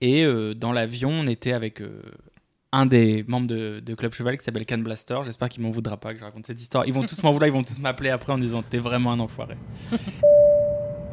[0.00, 2.02] Et euh, dans l'avion, on était avec euh,
[2.72, 5.18] un des membres de, de Club Cheval qui s'appelle Can Blaster.
[5.24, 6.86] J'espère qu'il m'en voudra pas que je raconte cette histoire.
[6.86, 9.20] Ils vont tous m'en vouloir, ils vont tous m'appeler après en disant T'es vraiment un
[9.20, 9.56] enfoiré.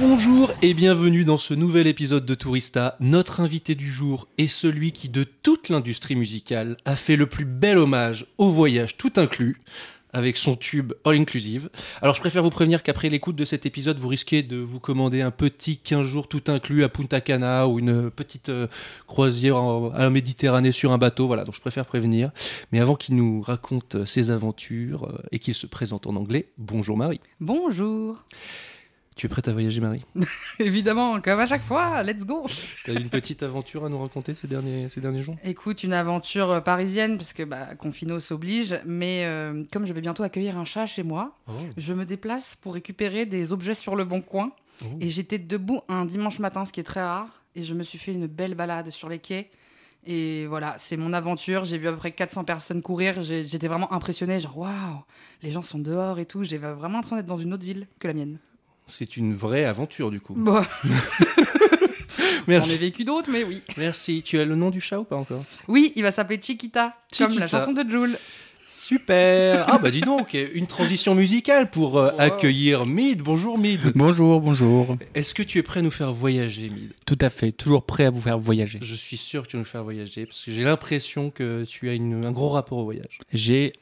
[0.00, 2.96] Bonjour et bienvenue dans ce nouvel épisode de Tourista.
[3.00, 7.44] Notre invité du jour est celui qui, de toute l'industrie musicale, a fait le plus
[7.44, 9.60] bel hommage au voyage tout inclus
[10.12, 11.70] avec son tube All Inclusive.
[12.02, 15.22] Alors je préfère vous prévenir qu'après l'écoute de cet épisode, vous risquez de vous commander
[15.22, 18.66] un petit 15 jours tout inclus à Punta Cana ou une petite euh,
[19.08, 21.26] croisière en- à la Méditerranée sur un bateau.
[21.26, 22.30] Voilà, donc je préfère prévenir.
[22.72, 26.96] Mais avant qu'il nous raconte ses aventures euh, et qu'il se présente en anglais, bonjour
[26.96, 27.20] Marie.
[27.40, 28.14] Bonjour.
[29.16, 30.04] Tu es prête à voyager Marie?
[30.58, 32.46] Évidemment, comme à chaque fois, let's go.
[32.84, 35.36] T'as une petite aventure à nous raconter ces derniers, ces derniers jours?
[35.44, 40.00] Écoute, une aventure euh, parisienne, parce que bah, Confino s'oblige, mais euh, comme je vais
[40.00, 41.36] bientôt accueillir un chat chez moi,
[41.76, 44.50] je me déplace pour récupérer des objets sur le bon coin.
[44.82, 44.86] Oh.
[45.00, 47.98] Et j'étais debout un dimanche matin, ce qui est très rare, et je me suis
[47.98, 49.48] fait une belle balade sur les quais.
[50.06, 51.64] Et voilà, c'est mon aventure.
[51.64, 53.22] J'ai vu à peu près 400 personnes courir.
[53.22, 54.38] J'étais vraiment impressionnée.
[54.38, 55.02] Genre, waouh,
[55.42, 56.44] les gens sont dehors et tout.
[56.44, 58.38] J'ai vraiment l'impression d'être dans une autre ville que la mienne.
[58.88, 60.34] C'est une vraie aventure du coup.
[60.36, 62.76] Bon, j'en ai Merci.
[62.76, 63.62] vécu d'autres, mais oui.
[63.78, 64.22] Merci.
[64.22, 65.44] Tu as le nom du chat ou pas encore?
[65.68, 67.40] Oui, il va s'appeler Chiquita, comme Chiquita.
[67.40, 68.18] la chanson de Jules.
[68.66, 72.20] Super Ah bah dis donc, une transition musicale pour euh, Wow.
[72.20, 73.22] accueillir Mid.
[73.22, 73.92] Bonjour Mid.
[73.94, 74.96] Bonjour, bonjour.
[75.14, 76.92] Est-ce que tu es prêt à nous faire voyager Mid?
[77.06, 78.78] Tout à fait, toujours prêt à vous faire voyager.
[78.82, 81.88] Je suis sûr que tu vas nous faire voyager parce que j'ai l'impression que tu
[81.88, 83.20] as une- un gros rapport au voyage.
[83.32, 83.72] J'ai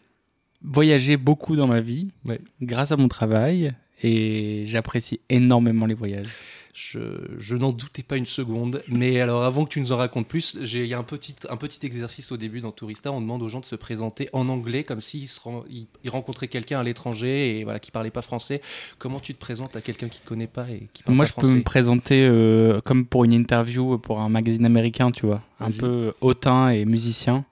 [0.62, 2.40] voyagé beaucoup dans ma vie, Ouais.
[2.60, 6.28] grâce à mon travail, et j'apprécie énormément les voyages.
[6.74, 7.00] Je,
[7.38, 8.82] je n'en doutais pas une seconde.
[8.88, 11.58] Mais alors, avant que tu nous en racontes plus, il y a un petit, un
[11.58, 13.12] petit exercice au début dans Tourista.
[13.12, 15.28] On demande aux gens de se présenter en anglais, comme s'ils
[15.68, 18.62] ils- ils rencontraient quelqu'un à l'étranger et voilà, qui parlait pas français.
[18.98, 21.28] Comment tu te présentes à quelqu'un qui ne connaît pas et qui parle Moi, pas
[21.28, 21.56] je peux français?
[21.58, 25.42] me présenter euh, comme pour une interview pour un magazine américain, tu vois.
[25.60, 27.44] Un peu hautain et musicien.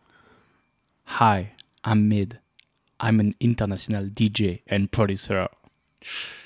[1.20, 1.46] Hi,
[1.86, 2.40] I'm Mid.
[3.02, 5.46] I'm an international DJ and producer.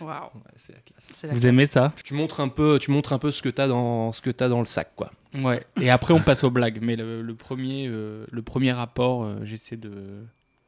[0.01, 0.25] Waouh.
[0.35, 1.23] Ouais, c'est la classe.
[1.23, 1.45] la Vous classe.
[1.45, 4.11] aimez ça Tu montres un peu, tu montres un peu ce que tu as dans
[4.13, 5.13] ce que as dans le sac, quoi.
[5.41, 5.65] Ouais.
[5.81, 6.79] Et après, on passe aux blagues.
[6.83, 10.25] Mais le, le premier, euh, le premier rapport, euh, j'essaie de,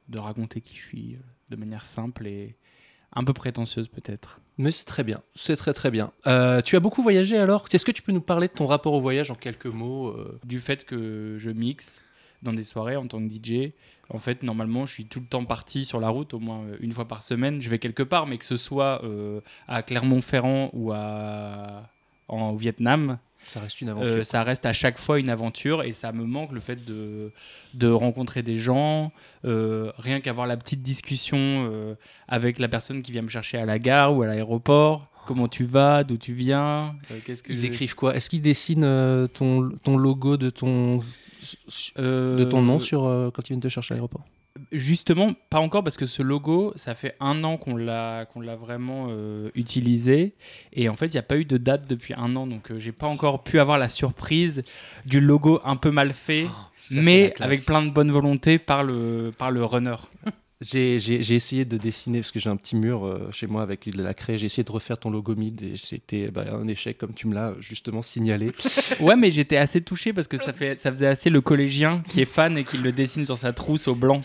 [0.08, 1.18] de raconter qui je suis euh,
[1.50, 2.56] de manière simple et
[3.14, 4.40] un peu prétentieuse, peut-être.
[4.58, 6.12] Mais c'est très bien, c'est très très bien.
[6.26, 7.66] Euh, tu as beaucoup voyagé alors?
[7.72, 10.38] Est-ce que tu peux nous parler de ton rapport au voyage en quelques mots euh?
[10.44, 12.00] Du fait que je mixe
[12.42, 13.72] dans des soirées en tant que DJ,
[14.10, 16.76] en fait, normalement, je suis tout le temps parti sur la route, au moins euh,
[16.80, 17.60] une fois par semaine.
[17.60, 21.88] Je vais quelque part, mais que ce soit euh, à Clermont-Ferrand ou à...
[22.28, 24.24] en au Vietnam, Ça reste une Euh, aventure.
[24.26, 27.32] ça reste à chaque fois une aventure et ça me manque le fait de,
[27.74, 29.12] de rencontrer des gens,
[29.44, 31.96] euh, rien qu'avoir la petite discussion
[32.28, 35.08] avec la personne qui vient me chercher à la gare ou à l'aéroport.
[35.26, 36.04] Comment tu vas?
[36.04, 36.94] D'où tu viens?
[37.10, 38.14] Euh, Qu'est-ce que Ils écrivent quoi?
[38.14, 41.02] Est-ce qu'ils dessinent euh, ton, ton logo de ton,
[41.96, 44.24] de ton nom sur, euh, quand ils viennent te chercher à l'aéroport.
[44.72, 48.56] Justement, pas encore parce que ce logo, ça fait un an qu'on l'a qu'on l'a
[48.56, 50.34] vraiment euh, utilisé.
[50.72, 52.78] Et en fait, il n'y a pas eu de date depuis un an, donc euh,
[52.78, 54.62] j'ai pas encore pu avoir la surprise
[55.04, 56.46] du logo un peu mal fait,
[56.76, 59.96] Ça, la mais avec plein de bonne volonté par le par le runner.
[60.62, 64.02] J'ai essayé de dessiner, parce que j'ai un petit mur euh, chez moi avec de
[64.02, 67.12] la craie, j'ai essayé de refaire ton logo mid et c'était bah, un échec comme
[67.12, 68.52] tu me l'as justement signalé.
[69.00, 72.22] Ouais, mais j'étais assez touché parce que ça fait ça faisait assez le collégien qui
[72.22, 74.22] est fan et qui le dessine sur sa trousse au blanc.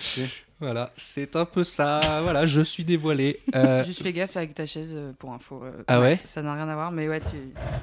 [0.62, 3.40] Voilà, c'est un peu ça, voilà, je suis dévoilé.
[3.56, 5.64] Euh, Juste fais gaffe avec ta chaise euh, pour info.
[5.64, 7.38] euh, Ah ouais Ça n'a rien à voir, mais ouais, tu...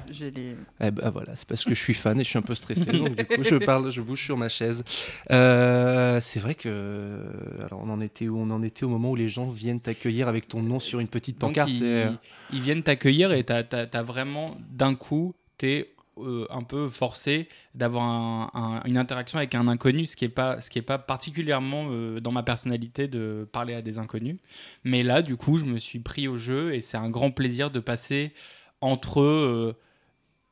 [0.09, 0.55] j'ai les.
[0.79, 2.85] Eh ben voilà, c'est parce que je suis fan et je suis un peu stressé,
[2.85, 4.83] donc du coup je parle, je bouge sur ma chaise.
[5.29, 7.19] Euh, c'est vrai que,
[7.65, 8.39] alors on en était où?
[8.39, 11.09] On en était au moment où les gens viennent t'accueillir avec ton nom sur une
[11.09, 11.69] petite Donc pancarte.
[11.69, 15.89] ils, viennent t'accueillir et t'as as, vraiment d'un coup, t'es
[16.23, 20.29] euh, un peu forcé d'avoir un- un- une interaction avec un inconnu, ce qui n'est
[20.29, 24.37] pas, ce qui est pas particulièrement euh, dans ma personnalité de parler à des inconnus.
[24.83, 27.71] Mais là, du coup, je me suis pris au jeu et c'est un grand plaisir
[27.71, 28.33] de passer
[28.81, 29.75] entre euh,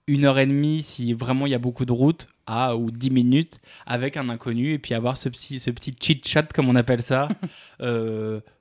[0.08, 3.10] une heure et demie, si vraiment il y a beaucoup de route, à ou dix
[3.12, 7.02] minutes avec un inconnu et puis avoir ce petit, ce petit chit-chat, comme on appelle
[7.02, 7.28] ça,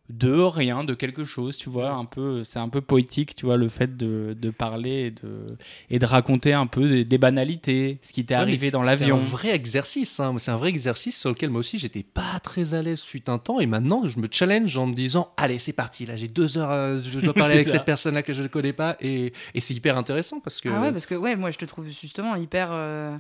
[0.08, 3.56] de rien, de quelque chose, tu vois, un peu, c'est un peu poétique, tu vois,
[3.56, 5.56] le fait de, de parler et de,
[5.91, 9.17] et de raconter un peu des, des banalités, ce qui t'est Ouais, arrivé dans l'avion.
[9.19, 10.20] C'est un vrai exercice.
[10.20, 10.35] hein.
[10.38, 13.38] C'est un vrai exercice sur lequel moi aussi j'étais pas très à l'aise fut un
[13.38, 13.58] temps.
[13.58, 16.06] Et maintenant, je me challenge en me disant Allez, c'est parti.
[16.06, 16.70] Là, j'ai deux heures.
[16.70, 17.75] euh, je dois parler avec ça.
[17.75, 18.97] cette personne-là que je ne connais pas.
[19.00, 20.69] Et, et c'est hyper intéressant parce que.
[20.69, 22.69] Ah ouais, parce que ouais, moi je te trouve justement hyper.
[22.73, 23.17] euh,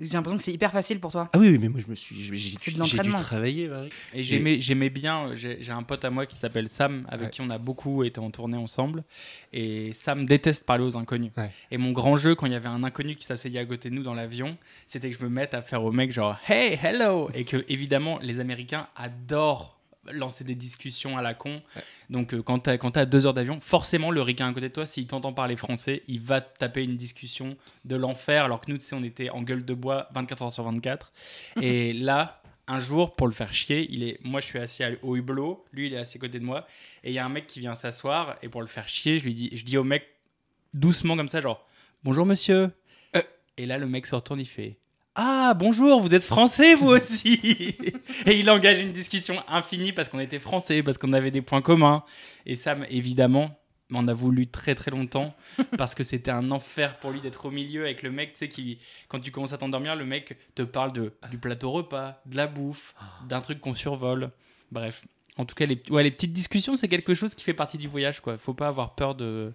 [0.00, 1.28] J'ai l'impression que c'est hyper facile pour toi.
[1.32, 3.18] Ah oui, oui, mais moi je me suis, j'ai, dû l'entraînement.
[3.18, 3.68] travailler.
[3.68, 3.90] Marie.
[4.14, 7.26] Et j'aimais, j'aimais bien, euh, j'ai, j'ai un pote à moi qui s'appelle Sam, avec
[7.26, 7.30] Ouais.
[7.30, 9.04] qui on a beaucoup été en tournée ensemble.
[9.52, 11.32] Et Sam déteste parler aux inconnus.
[11.36, 11.50] Ouais.
[11.70, 13.94] Et mon grand jeu, quand il y avait un inconnu qui s'asseyait à côté de
[13.94, 14.56] nous dans l'avion,
[14.86, 18.18] c'était que je me mette à faire au mec genre Hey, hello Et que, évidemment,
[18.22, 19.79] les Américains adorent
[20.12, 21.62] lancer des discussions à la con.
[22.08, 24.74] Donc, euh, quand t'as, quand t'as deux heures d'avion, forcément, le ricain à côté de
[24.74, 28.44] toi, s'il t'entend parler français, il va te taper une discussion de l'enfer.
[28.44, 31.12] Alors que nous, tu sais, on était en gueule de bois 24 heures sur 24.
[31.62, 35.16] Et là, un jour, pour le faire chier, il est, moi je suis assis au
[35.16, 36.68] hublot, lui il est assis à côté de moi,
[37.02, 39.24] et il y a un mec qui vient s'asseoir, et pour le faire chier, je
[39.24, 40.06] lui dis, je dis au mec
[40.72, 41.66] doucement comme ça, genre
[42.04, 42.70] bonjour monsieur.
[43.16, 43.22] Euh,
[43.56, 44.78] Et là le mec se retourne, il fait
[45.22, 47.76] ah bonjour, vous êtes français vous aussi.
[48.26, 51.60] et il engage une discussion infinie parce qu'on était français, parce qu'on avait des points
[51.60, 52.04] communs.
[52.46, 55.34] Et Sam évidemment m'en a voulu très très longtemps
[55.76, 58.48] parce que c'était un enfer pour lui d'être au milieu avec le mec, tu sais,
[58.48, 58.78] qui,
[59.08, 62.46] quand tu commences à t'endormir, le mec te parle de, du plateau repas, de la
[62.46, 62.94] bouffe,
[63.28, 64.30] d'un truc qu'on survole.
[64.72, 65.04] Bref.
[65.36, 67.88] En tout cas, les, ouais, les petites discussions, c'est quelque chose qui fait partie du
[67.88, 68.38] voyage, quoi.
[68.38, 69.52] Faut pas avoir peur de,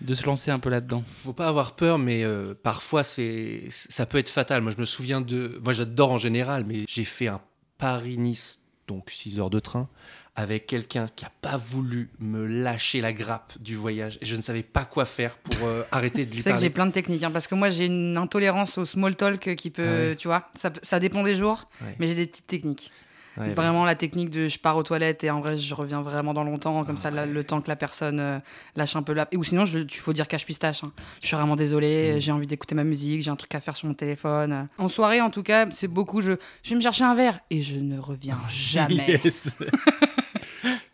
[0.00, 1.02] de se lancer un peu là-dedans.
[1.24, 4.62] Faut pas avoir peur, mais euh, parfois c'est, ça peut être fatal.
[4.62, 5.60] Moi, je me souviens de.
[5.62, 7.40] Moi, j'adore en général, mais j'ai fait un
[7.78, 9.88] Paris-Nice, donc 6 heures de train,
[10.36, 14.18] avec quelqu'un qui a pas voulu me lâcher la grappe du voyage.
[14.20, 16.60] Et je ne savais pas quoi faire pour euh, arrêter de lui C'est vrai que
[16.60, 16.66] parler.
[16.66, 19.70] j'ai plein de techniques, hein, parce que moi j'ai une intolérance au small talk qui
[19.70, 20.16] peut, Ah ouais.
[20.16, 21.96] tu vois, ça, ça dépend des jours, Ouais.
[21.98, 22.92] mais j'ai des petites techniques.
[23.38, 26.34] Ouais, vraiment la technique de je pars aux toilettes et en vrai je reviens vraiment
[26.34, 28.38] dans longtemps, comme Ah ça la- le temps que la personne euh,
[28.76, 29.28] lâche un peu là.
[29.34, 30.82] Ou sinon, il faut dire cache pistache.
[30.84, 30.92] hein.
[31.22, 32.18] Je suis vraiment désolée, Mm.
[32.20, 34.68] j'ai envie d'écouter ma musique, j'ai un truc à faire sur mon téléphone.
[34.78, 36.32] En soirée en tout cas, c'est beaucoup, je,
[36.62, 39.20] je vais me chercher un verre et je ne reviens jamais.
[39.24, 39.56] Yes.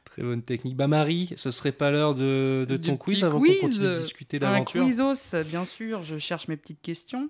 [0.04, 0.76] Très bonne technique.
[0.76, 3.58] Bah Marie, ce serait pas l'heure de, ton quiz avant quiz.
[3.60, 7.28] qu'on continue de discuter Un d'aventure quizos, bien sûr, je cherche mes petites questions.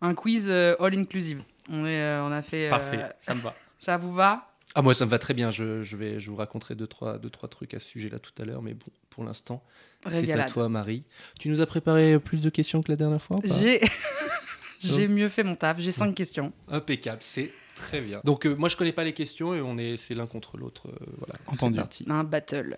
[0.00, 1.42] Un quiz euh, all inclusive.
[1.70, 2.66] On, est, euh, on a fait.
[2.66, 3.54] euh, Parfait, ça me va.
[3.78, 4.48] Ça vous va?
[4.74, 5.50] Ah moi ça me va très bien.
[5.50, 8.32] Je, je vais, je vous raconterai deux trois, deux trois trucs à ce sujet-là tout
[8.40, 9.62] à l'heure, mais bon, pour l'instant,
[10.08, 11.04] c'est à toi Marie.
[11.38, 13.80] Tu nous as préparé plus de questions que la dernière fois J'ai
[14.80, 15.80] j'ai mieux fait mon taf.
[15.80, 16.52] J'ai cinq questions.
[16.68, 18.20] Impeccable, c'est très bien.
[18.24, 20.88] Donc euh, moi je connais pas les questions et on est, c'est l'un contre l'autre.
[20.88, 21.34] euh, voilà.
[21.46, 21.76] Entendu.
[21.78, 22.04] Parti.
[22.08, 22.76] Un battle.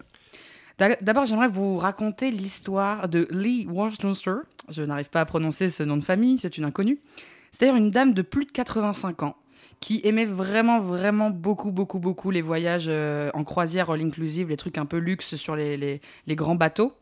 [0.79, 4.35] D'a- D'abord, j'aimerais vous raconter l'histoire de Lee Worcester.
[4.69, 7.01] Je n'arrive pas à prononcer ce nom de famille, c'est une inconnue.
[7.51, 9.37] C'est d'ailleurs une dame de plus de 85 ans
[9.81, 14.57] qui aimait vraiment, vraiment beaucoup, beaucoup, beaucoup les voyages euh, en croisière all inclusive, les
[14.57, 16.93] trucs un peu luxe sur les, les- les grands bateaux.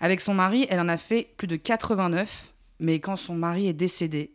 [0.00, 3.72] Avec son mari, elle en a fait plus de 89, mais quand son mari est
[3.72, 4.32] décédé,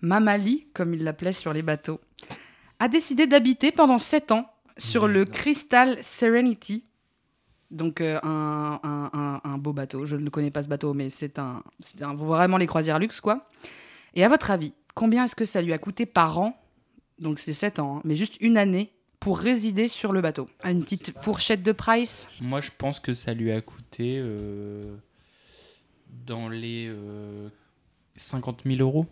[0.00, 2.00] Mamali, comme il l'appelait sur les bateaux,
[2.78, 6.84] a décidé d'habiter pendant 7 ans sur le Crystal Serenity.
[7.70, 10.04] Donc euh, un, un- un- un beau bateau.
[10.04, 13.20] Je ne connais pas ce bateau, mais c'est un, c'est un- vraiment les croisières luxe,
[13.20, 13.48] quoi.
[14.14, 16.56] Et à votre avis, combien est-ce que ça lui a coûté par an
[17.18, 18.90] Donc c'est 7 ans, hein, mais juste une année
[19.20, 20.48] pour résider sur le bateau.
[20.64, 24.96] Une petite fourchette de price Moi, je pense que ça lui a coûté euh,
[26.26, 27.48] dans les euh,
[28.16, 29.06] 50 000 euros.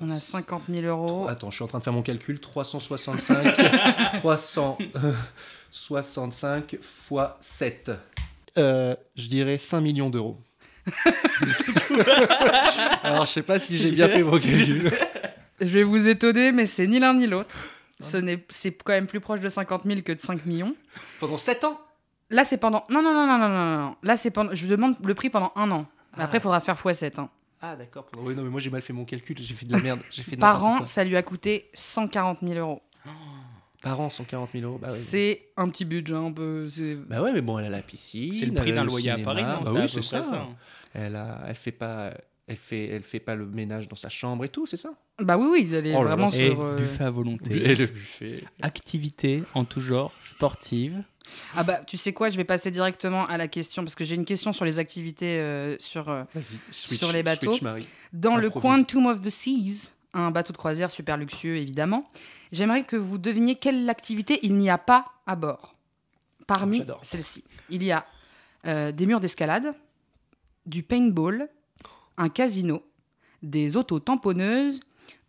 [0.00, 1.28] On a 50 000 euros.
[1.28, 2.40] Attends, je suis en train de faire mon calcul.
[2.40, 3.54] 365,
[4.18, 7.92] 365 fois 7.
[8.58, 10.40] Euh, je dirais 5 millions d'euros.
[13.04, 14.90] Alors, je sais pas si j'ai bien fait mon calcul.
[15.60, 17.56] Je vais vous étonner, mais c'est ni l'un ni l'autre.
[18.00, 20.74] Ce n'est, c'est quand même plus proche de 50 000 que de 5 millions.
[21.20, 21.80] Pendant 7 ans?
[22.30, 22.84] Là, c'est pendant.
[22.90, 23.96] Non, non, non, non, non, non, non.
[24.02, 24.54] Là, c'est pendant.
[24.54, 25.86] Je vous demande le prix pendant un an.
[26.16, 27.20] Mais Après, il faudra faire x7.
[27.20, 27.28] Hein.
[27.60, 28.06] Ah, d'accord.
[28.18, 29.36] Oui, non, mais moi j'ai mal fait mon calcul.
[29.40, 30.00] J'ai fait de la merde.
[30.10, 30.86] J'ai fait Par an, quoi.
[30.86, 32.82] ça lui a coûté 140 000 euros.
[33.82, 34.78] Par an, 140 000 euros.
[34.78, 34.90] Bah.
[34.90, 36.68] C'est un petit budget un peu.
[36.68, 38.34] c'est- Bah ouais, mais bon, elle a la piscine.
[38.34, 39.18] C'est le prix d'un loyer à.
[39.18, 40.22] Paris, non Bah oui, c'est ça.
[40.22, 40.46] ça.
[40.94, 42.12] Elle, a, elle fait pas.
[42.46, 44.90] Elle fait, elle fait pas le ménage dans sa chambre et tout, c'est ça?
[45.18, 46.60] Bah oui, oui, elle est Oh vraiment Et sur.
[46.60, 47.54] euh, buffet à volonté.
[47.56, 48.34] Et le buffet.
[48.60, 51.02] Activité en tout genre, sportive.
[51.56, 54.14] Ah bah, tu sais quoi, je vais passer directement à la question, parce que j'ai
[54.14, 56.24] une question sur les activités euh, sur, euh,
[56.70, 57.52] switch, Sur les bateaux.
[57.52, 57.86] switch, Marie.
[58.12, 58.62] Dans le Improvise.
[58.70, 62.10] Quantum of the Seas, un bateau de croisière super luxueux évidemment,
[62.52, 65.74] j'aimerais que vous deviniez quelle activité il n'y a pas à bord.
[66.46, 67.00] Parmi J'adore.
[67.02, 68.04] celles-ci, il y a
[68.66, 69.74] euh, des murs d'escalade,
[70.66, 71.48] du paintball,
[72.16, 72.82] un casino,
[73.42, 74.80] des auto-tamponneuses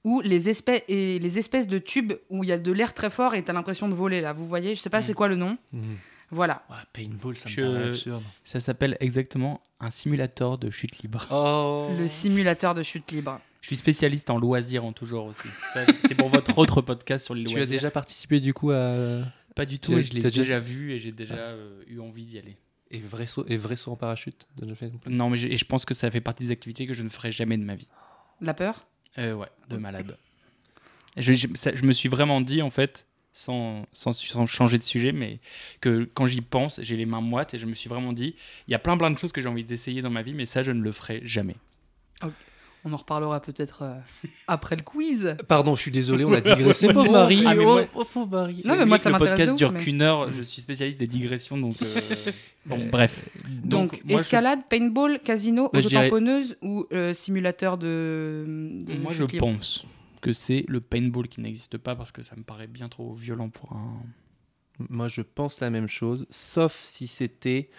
[0.04, 3.10] ou les espèces, et les espèces de tubes où il y a de l'air très
[3.10, 4.34] fort et tu as l'impression de voler là.
[4.34, 5.58] Vous voyez, je sais pas c'est quoi le nom.
[5.74, 5.96] Mhm.
[6.32, 6.63] Voilà.
[6.70, 8.24] Ouais, paintball, ça me Je- paraît absurde.
[8.44, 11.27] Ça s'appelle exactement un simulateur de chute libre.
[11.32, 11.89] Oh.
[11.98, 13.39] Le simulateur de chute libre.
[13.62, 15.48] Je suis spécialiste en loisirs en tout genre aussi.
[16.06, 17.63] C'est pour votre autre podcast sur les Tu loisirs.
[17.63, 19.24] as déjà participé du coup à.
[19.56, 22.25] Pas du tout, Tu et je l'ai déjà- vu et j'ai déjà euh, eu envie
[22.25, 22.58] d'y aller.
[22.96, 24.48] Et vrai saut, et vrai saut en parachute
[25.10, 27.10] non mais j'ai- et je pense que ça fait partie des activités que je ne
[27.10, 27.88] ferai jamais de ma vie.
[28.42, 28.88] La peur?
[29.18, 30.18] Euh, ouais, de malade.
[31.18, 34.84] Je, je- ça- je me suis vraiment dit, en fait, sans, sans, sans changer de
[34.84, 35.40] sujet, mais
[35.82, 38.36] que quand j'y pense, j'ai les mains moites et je me suis vraiment dit,
[38.68, 40.46] il y a plein plein de choses que j'ai envie d'essayer dans ma vie, mais
[40.46, 41.56] ça, je ne le ferai jamais.
[42.88, 43.96] On en reparlera peut-être euh,
[44.48, 45.36] après le quiz.
[45.48, 46.88] Pardon, je suis désolé, on a digressé.
[46.94, 48.62] Pauvre Marie, ah, mais oh, moi- oh, pauvre Marie.
[48.63, 50.62] Non, mais moi, ça Le m'intéresse de podcast ouf, dure mais- qu'une heure, je suis
[50.62, 51.75] spécialiste des digressions, donc...
[51.82, 52.32] euh,
[52.68, 53.27] bon, bref.
[53.50, 58.44] Donc, moi, je- escalade, paintball, casino, je dirais- auto-tamponneuse ou euh, simulateur de.
[58.48, 59.84] de Moi, je pense
[60.22, 63.50] que c'est le paintball qui n'existe pas parce que ça me paraît bien trop violent
[63.50, 64.01] pour un...
[64.89, 67.70] Moi, je pense la même chose, sauf si c'était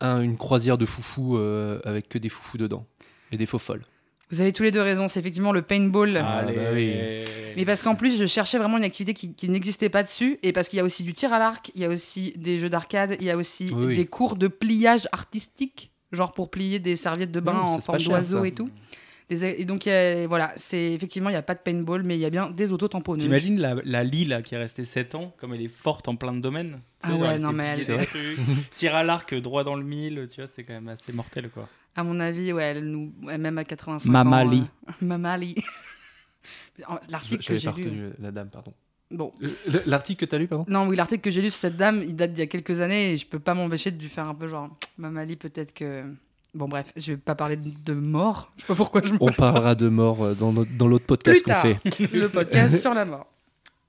[0.00, 2.86] un- une croisière de foufou euh, avec que des foufous dedans
[3.32, 3.82] et des faux folles.
[4.30, 6.16] Vous avez tous les deux raison, c'est effectivement le paintball.
[6.16, 6.94] Ah, bah oui.
[7.56, 10.52] Mais parce qu'en plus, je cherchais vraiment une activité qui, qui n'existait pas dessus, et
[10.52, 12.70] parce qu'il y a aussi du tir à l'arc, il y a aussi des jeux
[12.70, 16.94] d'arcade, il y a aussi Oui, des cours de pliage artistique, genre pour plier des
[16.96, 18.70] serviettes de bain Mmh, en forme d'oiseau et tout.
[19.28, 22.20] Des- et donc, a- voilà, c'est effectivement, il n'y a pas de paintball, mais il
[22.20, 23.22] y a bien des auto-tamponneuses.
[23.24, 26.16] T'imagines la, la Lee là, qui est restée 7 ans, comme elle est forte en
[26.16, 26.80] plein de domaines?
[27.02, 28.38] Ah ouais, non, mais elle- trucs,
[28.74, 31.68] Tir à l'arc droit dans le mille, tu vois, c'est quand même assez mortel quoi.
[31.96, 34.52] À mon avis, ouais, elle nous, ouais, même à 85 Mama ans.
[34.52, 35.54] Euh, Mama Lee.
[36.88, 37.84] En- Je L'article que j'ai pas lu.
[37.84, 38.72] retenu euh, la dame, pardon.
[39.10, 40.64] Bon, Le- L'article que t'as lu, pardon?
[40.68, 42.80] Non, oui, l'article que j'ai lu sur cette dame, il date d'il y a quelques
[42.80, 44.68] années et je peux pas m'empêcher de lui faire un peu genre
[44.98, 46.04] Mama Lee, peut-être que.
[46.54, 48.52] Bon, bref, je vais pas parler de mort.
[48.56, 51.42] Je sais pas pourquoi je me On parlera de mort euh, dans l'autre podcast Plus
[51.42, 51.62] qu'on tard.
[51.62, 52.12] fait.
[52.12, 53.26] le podcast sur la mort.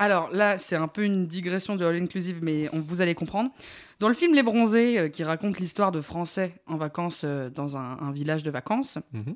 [0.02, 3.52] Alors là, c'est un peu une digression de All Inclusive, mais on, vous allez comprendre.
[4.00, 7.78] Dans le film Les Bronzés, euh, qui raconte l'histoire de Français en vacances euh, dans
[7.78, 9.36] un, un village de vacances, Mhm.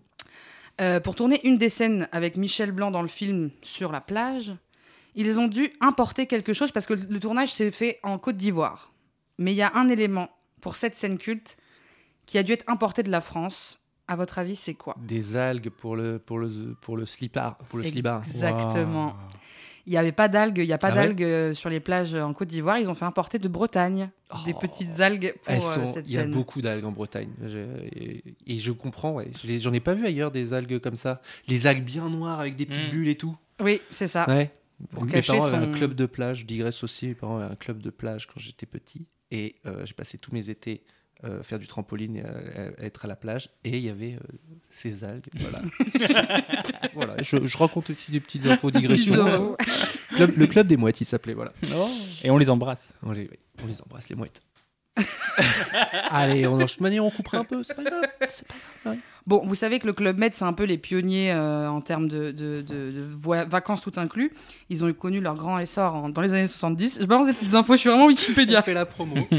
[0.81, 4.53] euh, pour tourner une des scènes avec Michel Blanc dans le film sur la plage,
[5.13, 8.91] ils ont dû importer quelque chose parce que le tournage s'est fait en Côte d'Ivoire.
[9.38, 10.29] Mais il y a un élément
[10.62, 11.57] pour cette scène culte
[12.25, 13.77] qui a dû être importé de la France.
[14.07, 14.95] À votre avis, c'est quoi?
[15.00, 17.57] Des algues pour le, pour le, pour le slipar.
[17.69, 18.22] Pour le slibard.
[18.25, 19.13] Exactement.
[19.88, 22.15] Il n'y avait pas d'algues, il n'y a pas Ah d'algues euh, sur les plages
[22.15, 22.80] en Côte d'Ivoire.
[22.80, 24.10] Ils ont fait importer de Bretagne
[24.46, 24.60] des Oh.
[24.60, 26.32] petites algues pour euh, sont- cette Il y a scène.
[26.32, 27.30] beaucoup d'algues en Bretagne.
[27.44, 29.27] Je- et, et je comprends, ouais.
[29.60, 31.22] J'en ai pas vu ailleurs des algues comme ça.
[31.48, 32.92] Les algues bien noires avec des petites Mm.
[32.92, 33.38] bulles et tout.
[33.62, 34.27] Oui, c'est ça.
[34.27, 34.51] Ouais.
[34.92, 37.54] Pour Mes cacher parents avaient un club de plage, je digresse aussi, mes parents avaient
[37.54, 39.06] un club de plage quand j'étais petit.
[39.32, 40.84] Et euh, j'ai passé tous mes étés
[41.25, 43.50] euh, faire du trampoline et à, à- à être à la plage.
[43.63, 44.36] Et il y avait euh,
[44.72, 45.25] ces algues.
[45.39, 45.62] Voilà.
[46.94, 47.15] voilà.
[47.22, 49.55] Je, je raconte aussi des petites infos digressions.
[50.15, 51.34] Club- le club des mouettes, il s'appelait.
[51.34, 51.53] Voilà.
[52.24, 52.94] Et on les embrasse.
[53.03, 53.29] On les,
[53.63, 54.41] on les embrasse, les mouettes.
[56.10, 58.01] Allez, on, de toute manière, on coupera un peu, c'est pas grave.
[58.29, 58.53] c'est pas
[58.86, 58.98] grave.
[59.27, 62.08] Bon, vous savez que le Club Med, c'est un peu les pionniers euh, en termes
[62.08, 64.32] de, de- de- de voy- vacances tout inclus.
[64.70, 67.00] Ils ont eu connu leur grand essor en- dans les années 70.
[67.01, 68.60] Je balance des petites infos, je suis vraiment Wikipédia.
[68.60, 69.15] On fait la promo.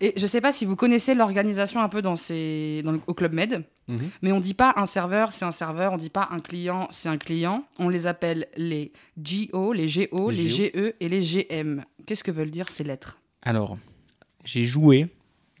[0.00, 3.14] Et je sais pas si vous connaissez l'organisation un peu dans ces, dans le- au
[3.14, 4.10] Club Med, Mhm.
[4.22, 7.08] mais on dit pas un serveur, c'est un serveur, on dit pas un client, c'est
[7.08, 7.64] un client.
[7.78, 10.48] On les appelle les GO, les GO, Les.
[10.48, 11.84] GE et les GM.
[12.06, 13.18] Qu'est-ce que veulent dire ces lettres?
[13.42, 13.76] Alors,
[14.44, 15.08] j'ai joué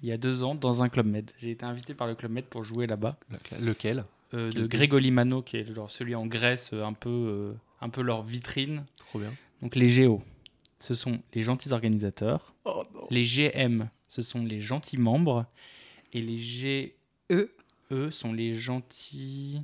[0.02, 1.30] il y a deux ans dans un Club Med.
[1.38, 3.16] J'ai été invité par le Club Med pour jouer là-bas.
[3.60, 4.04] Lequel?
[4.34, 7.88] Euh, de Grégoli Mano, qui est genre celui en Grèce, euh, un peu, euh, un
[7.88, 8.84] peu leur vitrine.
[8.96, 9.32] Trop bien.
[9.62, 10.22] Donc les GO,
[10.80, 12.52] ce sont les gentils organisateurs.
[12.64, 13.06] Oh non.
[13.10, 15.44] Les GM, ce sont les gentils membres.
[16.12, 16.94] Et les G...
[17.32, 17.50] E.
[17.90, 19.60] Eux sont les gentils...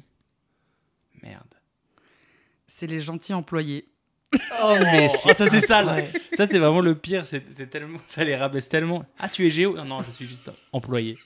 [1.22, 1.54] Merde.
[2.66, 3.86] C'est les gentils employés.
[4.62, 6.02] Oh, mais Ah, ça c'est ça là.
[6.34, 9.04] Ça c'est vraiment le pire, c'est c'est tellement ça les rabaisse tellement.
[9.18, 11.18] Ah tu es géo Non non, je suis juste employé.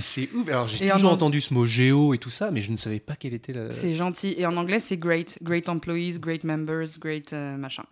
[0.00, 0.48] c'est ouf.
[0.48, 3.00] Alors, j'ai en toujours entendu ce mot géo et tout ça, mais je ne savais
[3.00, 3.70] pas quelle était la.
[3.70, 4.34] C'est gentil.
[4.36, 5.38] Et en anglais, c'est great.
[5.42, 7.84] Great employees, great members, great euh, machin.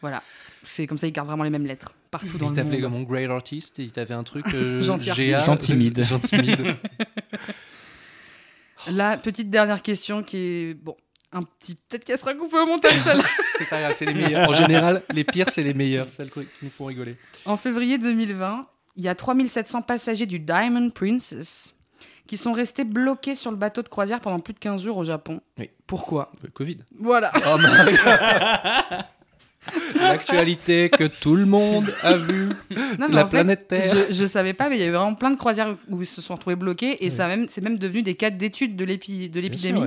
[0.00, 0.22] Voilà.
[0.62, 2.82] C'est comme ça, ils gardent vraiment les mêmes lettres partout dans Il le t'appelait monde.
[2.82, 4.46] comme mon great artist et il t'avait un truc.
[4.54, 5.34] euh, Gentil.
[5.34, 6.02] Gentimide.
[6.04, 6.76] Gentimide.
[8.88, 10.74] La petite dernière question qui est.
[10.74, 10.96] Bon,
[11.32, 11.74] un petit.
[11.74, 13.24] Peut-être qu'elle sera coupée au montage, celle-là.
[13.58, 14.48] C'est pas grave, c'est les meilleurs.
[14.48, 17.16] En général, les pires, c'est les meilleurs, celles qui nous font rigoler.
[17.44, 21.74] En février 2020, il y a 3700 passagers du Diamond Princess
[22.26, 25.04] qui sont restés bloqués sur le bateau de croisière pendant plus de 15 jours au
[25.04, 25.40] Japon.
[25.58, 25.70] Oui.
[25.86, 26.32] Pourquoi?
[26.42, 26.78] Le Covid.
[26.98, 27.30] Voilà.
[27.46, 27.56] Oh,
[29.96, 32.50] L'actualité que tout le monde a vue.
[32.98, 33.94] Non, La en fait, planète Terre.
[34.10, 36.20] Je, je savais pas, mais il y avait vraiment plein de croisières où ils se
[36.20, 39.40] sont retrouvés bloqués et ça même, c'est même devenu des cas d'études de l'épi- de
[39.40, 39.84] l'épidémie.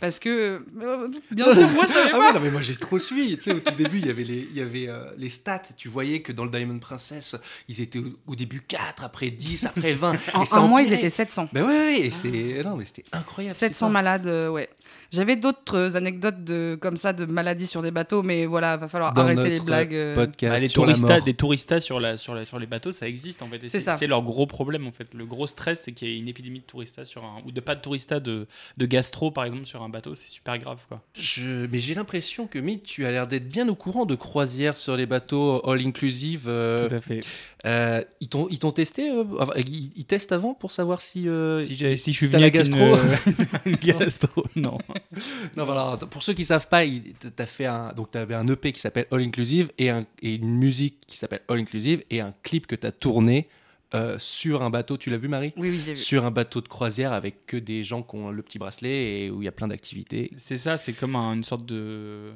[0.00, 3.36] Parce que, euh, bien sûr, moi Ah ouais, non, mais moi j'ai trop suivi.
[3.38, 5.62] Tu sais, au tout début, il y avait les, il y avait, euh, les stats.
[5.78, 7.36] Tu voyais que dans le Diamond Princess,
[7.68, 10.16] ils étaient au, au début 4, après 10, après 20.
[10.34, 11.48] En et un mois, ils étaient 700.
[11.54, 12.62] Ben ouais, ouais, et c'est.
[12.64, 13.54] Non, mais c'était incroyable.
[13.54, 13.88] 700 c'est ça.
[13.88, 14.68] malades, euh, ouais.
[15.12, 19.12] J'avais d'autres anecdotes de, comme ça de maladies sur des bateaux, mais voilà, va falloir
[19.14, 19.94] Dans arrêter les blagues.
[19.94, 20.14] euh.
[20.14, 21.24] Podcast Bah, les sur la touristas, mort.
[21.24, 23.60] des touristas sur, la, sur, la, sur les bateaux, ça existe en fait.
[23.66, 23.96] C'est ça.
[23.96, 25.08] c'est leur gros problème en fait.
[25.14, 27.42] Le gros stress, c'est qu'il y ait une épidémie de touristas sur un.
[27.46, 30.58] ou de pas de touristas, de, de gastro par exemple sur un bateau, c'est super
[30.58, 31.02] grave quoi.
[31.14, 34.76] Je- Mais j'ai l'impression que, Mythe, tu as l'air d'être bien au courant de croisières
[34.76, 36.44] sur les bateaux all-inclusive.
[36.48, 37.20] euh, Tout à fait.
[37.66, 41.28] euh, ils t'ont testé euh, enfin, ils, ils testent avant pour savoir si.
[41.28, 42.96] euh, si, je suis venu la avec une, gastro.
[42.96, 43.16] euh,
[43.66, 44.73] une gastro, non.
[45.56, 48.72] Non, voilà, pour ceux qui savent pas, il- t'as fait un, donc t'avais un EP
[48.72, 52.34] qui s'appelle All Inclusive et, un, et une musique qui s'appelle All Inclusive et un
[52.42, 53.48] clip que t'as tourné
[53.94, 54.96] euh, sur un bateau.
[54.96, 55.52] Tu l'as vu, Marie?
[55.56, 55.96] Oui, oui, j'ai vu.
[55.96, 59.30] Sur un bateau de croisière avec que des gens qui ont le petit bracelet et
[59.30, 60.32] où il y a plein d'activités.
[60.36, 62.32] C'est ça, c'est comme un- une sorte de,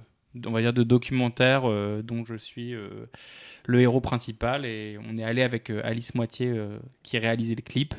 [0.47, 3.07] on va dire, de documentaire euh, dont je suis euh,
[3.67, 4.65] le héros principal.
[4.65, 7.95] Et on est allé avec euh, Alice Moitié euh, qui réalisait le clip,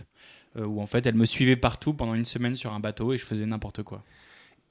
[0.57, 3.17] euh, où en fait elle me suivait partout pendant une semaine sur un bateau et
[3.17, 4.03] je faisais n'importe quoi.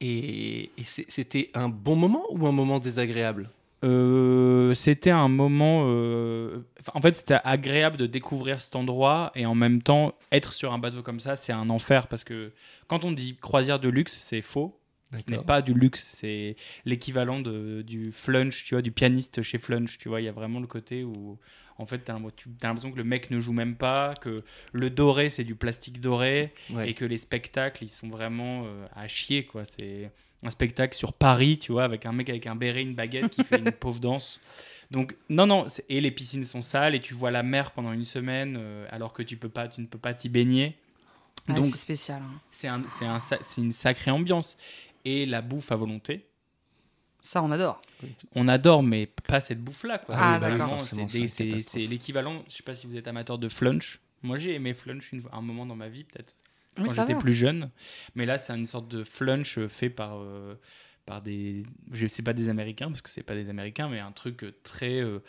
[0.00, 3.50] Et, c'était un bon moment ou un moment désagréable?
[3.84, 5.84] Euh, c'était un moment.
[5.86, 6.60] euh,
[6.94, 10.78] en fait, c'était agréable de découvrir cet endroit et en même temps, être sur un
[10.78, 12.52] bateau comme ça, c'est un enfer parce que
[12.86, 14.78] quand on dit croisière de luxe, c'est faux.
[15.14, 19.96] Ce n'est pas du luxe, c'est l'équivalent du flunch, tu vois, du pianiste chez flunch,
[19.96, 20.20] tu vois.
[20.20, 21.38] Il y a vraiment le côté où,
[21.78, 24.42] en fait, t'as l'im- tu as l'impression que le mec ne joue même pas, que
[24.73, 26.90] le doré, c'est du plastique doré, Ouais.
[26.90, 29.62] et que les spectacles, ils sont vraiment euh, à chier, quoi.
[29.64, 30.11] C'est
[30.42, 33.44] un spectacle sur Paris, tu vois, avec un mec avec un béret, une baguette qui
[33.44, 34.40] fait une pauvre danse.
[34.90, 38.05] Donc, non, non, et les piscines sont sales, et tu vois la mer pendant une
[38.07, 40.76] semaine, euh, alors que tu, peux pas, tu ne peux pas t'y baigner.
[41.48, 42.22] Ah, Donc, c'est spécial.
[42.22, 42.40] hein.
[42.50, 44.57] c'est un, c'est un sa- c'est une sacrée ambiance.
[45.05, 46.26] Et la bouffe à volonté,
[47.20, 47.81] Ça, on adore.
[48.35, 49.98] on adore, mais pas cette bouffe-là.
[49.98, 50.14] Quoi.
[50.18, 54.00] Ah, Forcément, c'est l'équivalent, je sais pas si vous êtes amateur de flunch.
[54.22, 56.35] Moi, j'ai aimé flunch une un moment dans ma vie, peut-être,
[56.76, 57.20] Mais quand ça j'étais va.
[57.20, 57.70] plus jeune.
[58.14, 60.54] Mais là, c'est une sorte de flunch euh, fait par, euh,
[61.07, 61.64] par des.
[61.92, 64.52] Je sais pas des Américains, parce que c'est pas des Américains, mais un truc euh,
[64.64, 65.00] très.
[65.00, 65.20] euh,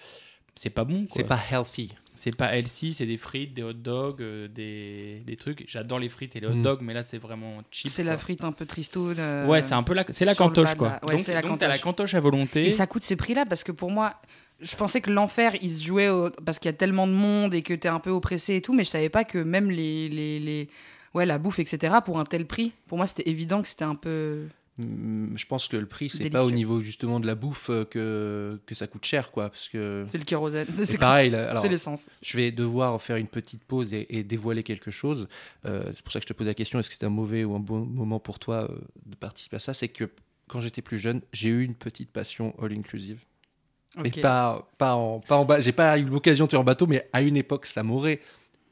[0.61, 1.05] c'est pas bon.
[1.05, 1.13] quoi.
[1.15, 1.93] C'est pas healthy.
[2.15, 5.63] C'est pas healthy, c'est des frites, des hot dogs, euh, des, des trucs.
[5.69, 6.61] J'adore les frites et les hot Mm.
[6.63, 7.89] dogs, mais là, c'est vraiment cheap.
[7.89, 9.15] C'est la frite un peu tristoune.
[9.19, 10.99] euh, Ouais, c'est un peu la, c'est la cantoche quoi.
[11.03, 12.11] ouais, donc, c'est la donc t'as la cantoche.
[12.11, 12.65] cantoche à volonté.
[12.65, 14.15] Et ça coûte ces prix-là parce que pour moi,
[14.59, 17.53] je pensais que l'enfer, il se jouait au- parce qu'il y a tellement de monde
[17.53, 20.09] et que t'es un peu oppressé et tout, mais je savais pas que même les,
[20.09, 20.67] les, les-
[21.13, 23.95] ouais, la bouffe, etc., pour un tel prix, pour moi, c'était évident que c'était un
[23.95, 24.47] peu.
[24.79, 27.83] Hum, Je pense que le prix, c'est pas au niveau justement de la bouffe euh,
[27.83, 29.49] que, que ça coûte cher, quoi.
[29.49, 30.05] Parce que.
[30.07, 30.67] C'est le kérosène.
[30.69, 31.35] C'est C'est pareil.
[31.61, 32.09] c'est l'essence.
[32.23, 35.27] Je vais devoir faire une petite pause et, et dévoiler quelque chose.
[35.65, 37.43] Euh, c'est pour ça que je te pose la question est-ce que c'était un mauvais
[37.43, 39.73] ou un bon moment pour toi euh, de participer à ça?
[39.73, 40.09] C'est que
[40.47, 43.19] quand j'étais plus jeune, j'ai eu une petite passion all inclusive.
[43.97, 44.17] Ok.
[44.17, 45.59] Et pas, pas en, pas en bas.
[45.59, 48.21] J'ai pas eu l'occasion de faire en bateau, mais à une époque, ça m'aurait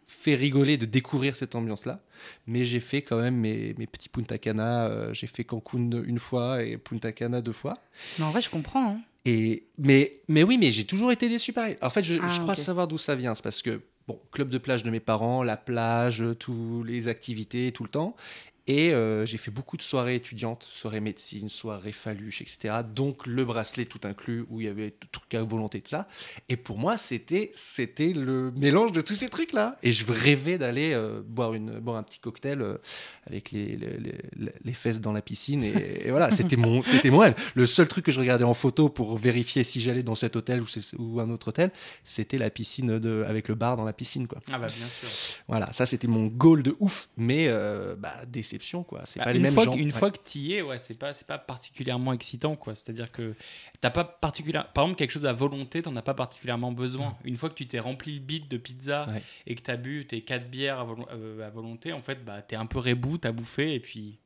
[0.07, 1.99] fait rigoler de découvrir cette ambiance-là.
[2.47, 4.87] Mais j'ai fait quand même mes, mes petits Punta Cana.
[4.87, 7.73] euh, j'ai fait Cancun une fois et Punta Cana deux fois.
[8.17, 8.89] Mais en vrai, je comprends.
[8.91, 9.01] hein.
[9.25, 11.77] Et, mais, mais oui, mais j'ai toujours été déçu pareil.
[11.81, 12.59] En fait, je, Ah, je crois ok.
[12.59, 13.35] savoir d'où ça vient.
[13.35, 17.73] C'est parce que, bon, club de plage de mes parents, la plage, toutes les activités,
[17.73, 18.15] tout le temps.
[18.69, 22.79] Et euh, j'ai fait beaucoup de soirées étudiantes, soirées médecine, soirées faluche, etc.
[22.93, 26.07] Donc le bracelet tout inclus, où il y avait tout truc à volonté de là.
[26.49, 29.77] Et pour moi, c'était c'était le mélange de tous ces trucs-là.
[29.83, 32.77] Et je rêvais d'aller euh, boire, une, boire un petit cocktail euh,
[33.25, 35.63] avec les, les, les- les fesses dans la piscine.
[35.63, 37.35] Et, et voilà, c'était mon, c'était mon rêve.
[37.55, 40.61] Le seul truc que je regardais en photo pour vérifier si j'allais dans cet hôtel
[40.97, 41.71] ou, un autre hôtel,
[42.03, 44.27] c'était la piscine de, avec le bar dans la piscine.
[44.27, 44.39] Quoi.
[44.51, 45.07] Ah bah bien sûr.
[45.47, 47.47] Voilà, ça c'était mon goal de ouf, mais
[47.97, 48.25] bah,
[48.57, 49.01] déception quoi.
[49.05, 49.73] C'est Bah, pas les une mêmes fois, gens.
[49.73, 49.91] que- Une Ouais.
[49.91, 52.75] fois que tu y es, ouais, c'est pas, c'est pas particulièrement excitant, quoi.
[52.75, 53.35] C'est-à-dire que
[53.81, 57.15] t'as pas particulièrement, par exemple, quelque chose à volonté, t'en as pas particulièrement besoin.
[57.23, 59.21] Une fois que tu t'es rempli le bide de pizza Ouais.
[59.45, 62.55] et que t'as bu tes quatre bières à, euh, à volonté, en fait, bah, t'es
[62.55, 64.19] un peu rebou, t'as bouffé et puis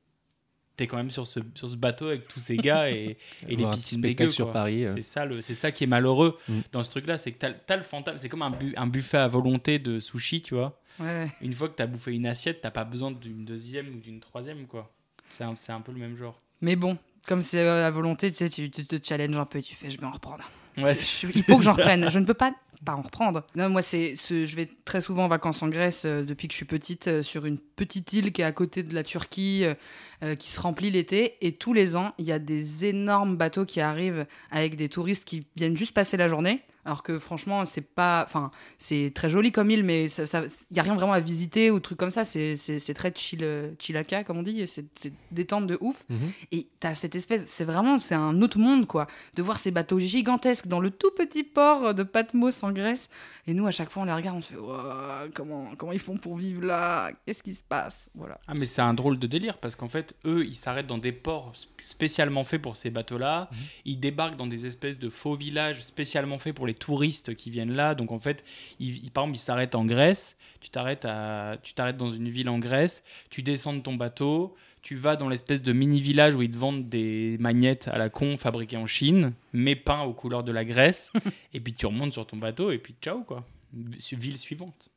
[0.78, 3.17] t'es quand même sur ce, sur ce bateau avec tous ces gars et,
[3.50, 4.30] et les piscines dégueu.
[4.30, 4.54] sur quoi.
[4.54, 4.91] Paris, euh.
[4.96, 6.60] C'est ça, le, c'est ça qui est malheureux Mm.
[6.72, 9.17] dans ce truc-là, c'est que t'as, t'as le fantasme, c'est comme un, bu- un buffet
[9.17, 10.81] à volonté de sushi, tu vois.
[10.99, 11.27] Ouais.
[11.41, 14.67] Une fois que t'as bouffé une assiette, t'as pas besoin d'une deuxième ou d'une troisième,
[14.67, 14.91] quoi.
[15.30, 16.38] C'est un, un peu le même genre.
[16.62, 19.60] Mais bon, comme c'est euh, à volonté, tu sais, tu, tu te challenges un peu
[19.60, 20.43] et tu fais, je vais en reprendre.
[20.77, 22.10] Ouais, C'est- je- il faut que j'en reprenne.
[22.10, 22.51] Je ne peux pas
[22.84, 23.45] pas en reprendre.
[23.56, 26.54] Non, moi, c'est, ce- je vais très souvent en vacances en Grèce euh, depuis que
[26.54, 29.65] je suis petite, euh, sur une petite île qui est à côté de la Turquie,
[29.65, 29.75] euh,
[30.23, 31.36] euh, qui se remplit l'été.
[31.41, 35.25] Et tous les ans, il y a des énormes bateaux qui arrivent avec des touristes
[35.25, 36.62] qui viennent juste passer la journée.
[36.86, 38.24] Alors que franchement, c'est pas.
[38.28, 40.41] Enfin, c'est très joli comme île, mais il ça, ça-
[40.72, 42.24] y a rien vraiment à visiter ou trucs comme ça.
[42.26, 44.67] C'est, c'est, c'est très chill, chillaka, comme on dit.
[44.67, 46.04] C'est, c'est détente de ouf.
[46.10, 46.17] Mhm.
[46.52, 50.00] Et t'as cette espèce, c'est vraiment, c'est un autre monde, quoi, de voir ces bateaux
[50.00, 53.10] gigantesques dans le tout petit port de Patmos en Grèce.
[53.48, 56.17] Et nous, à chaque fois, on les regarde, on se fait, comment, comment ils font
[56.17, 57.12] pour vivre là?
[57.26, 58.10] Qu'est-ce qui se passe?
[58.15, 58.39] Voilà.
[58.48, 61.12] Ah mais c'est un drôle de délire parce qu'en fait eux ils s'arrêtent dans des
[61.12, 63.50] ports sp- spécialement faits pour ces bateaux-là.
[63.52, 63.58] Mhm.
[63.86, 67.73] Ils débarquent dans des espèces de faux villages spécialement faits pour les touristes qui viennent
[67.73, 67.95] là.
[67.95, 68.43] Donc en fait
[68.79, 70.38] ils, ils- par exemple ils s'arrêtent en Grèce.
[70.60, 73.03] Tu t'arrêtes à tu t'arrêtes dans une ville en Grèce.
[73.29, 74.55] Tu descends de ton bateau.
[74.84, 78.10] Tu vas dans l'espèce de mini village où ils te vendent des magnettes à la
[78.10, 81.12] con fabriquées en Chine, mais peints aux couleurs de la Grèce.
[81.53, 83.45] et puis tu remontes sur ton bateau et puis ciao quoi.
[83.73, 84.89] Ville suivante.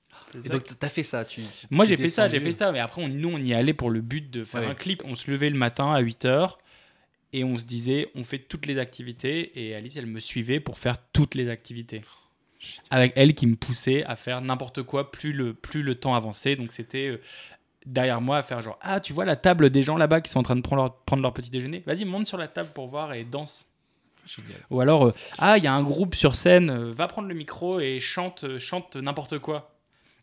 [0.44, 3.02] Et donc, t'as fait ça tu, moi j'ai fait ça, j'ai fait ça, mais après
[3.02, 4.68] on- nous on y allait pour le but de faire Ouais.
[4.68, 5.02] un clip.
[5.04, 6.56] On se levait le matin à 8h
[7.34, 10.78] et on se disait on fait toutes les activités et Alice elle me suivait pour
[10.78, 12.02] faire toutes les activités.
[12.90, 16.56] Avec elle qui me poussait à faire n'importe quoi plus le, plus le temps avançait.
[16.56, 17.20] Donc c'était euh,
[17.84, 20.38] derrière moi à faire genre ah tu vois la table des gens là-bas qui sont
[20.38, 21.82] en train de prendre leur, prendre leur petit déjeuner?
[21.86, 23.70] Vas-y monte sur la table pour voir et danse.
[24.26, 24.60] Génial.
[24.70, 27.34] Ou alors, euh, ah, il y a un groupe sur scène, euh, va prendre le
[27.34, 29.73] micro et chante, euh, chante n'importe quoi.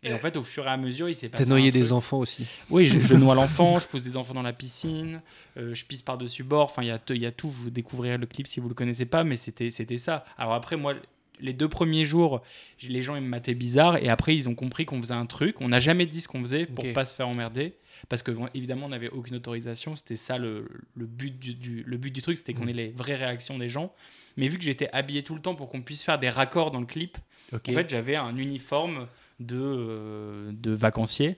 [0.04, 1.44] Et en fait, au fur et à mesure, il s'est passé.
[1.44, 2.48] T'as noyé des enfants aussi.
[2.72, 5.22] Oui, je, je noie l'enfant, je pose des enfants dans la piscine,
[5.58, 6.64] euh, je pisse par-dessus bord.
[6.64, 7.50] Enfin, il y a, y tout.
[7.50, 10.26] Vous découvrirez le clip si vous le connaissez pas, mais c'était c'était ça.
[10.40, 10.96] Alors après, moi,
[11.40, 12.42] les deux premiers jours,
[12.82, 15.62] les gens ils me mataient bizarre, et après ils ont compris qu'on faisait un truc.
[15.62, 16.94] On n'a jamais dit ce qu'on faisait pour Ok.
[16.94, 17.76] pas se faire emmerder.
[18.10, 19.96] Parce que évidemment, on n'avait aucune autorisation.
[19.96, 22.70] C'était ça le, le but du, du- le but du truc, c'était qu'on Mhm.
[22.70, 23.94] ait les vraies réactions des gens.
[24.38, 26.80] Mais vu que j'étais habillé tout le temps pour qu'on puisse faire des raccords dans
[26.80, 27.20] le clip,
[27.54, 29.08] en fait, j'avais un uniforme
[29.42, 31.38] de, euh, de vacancier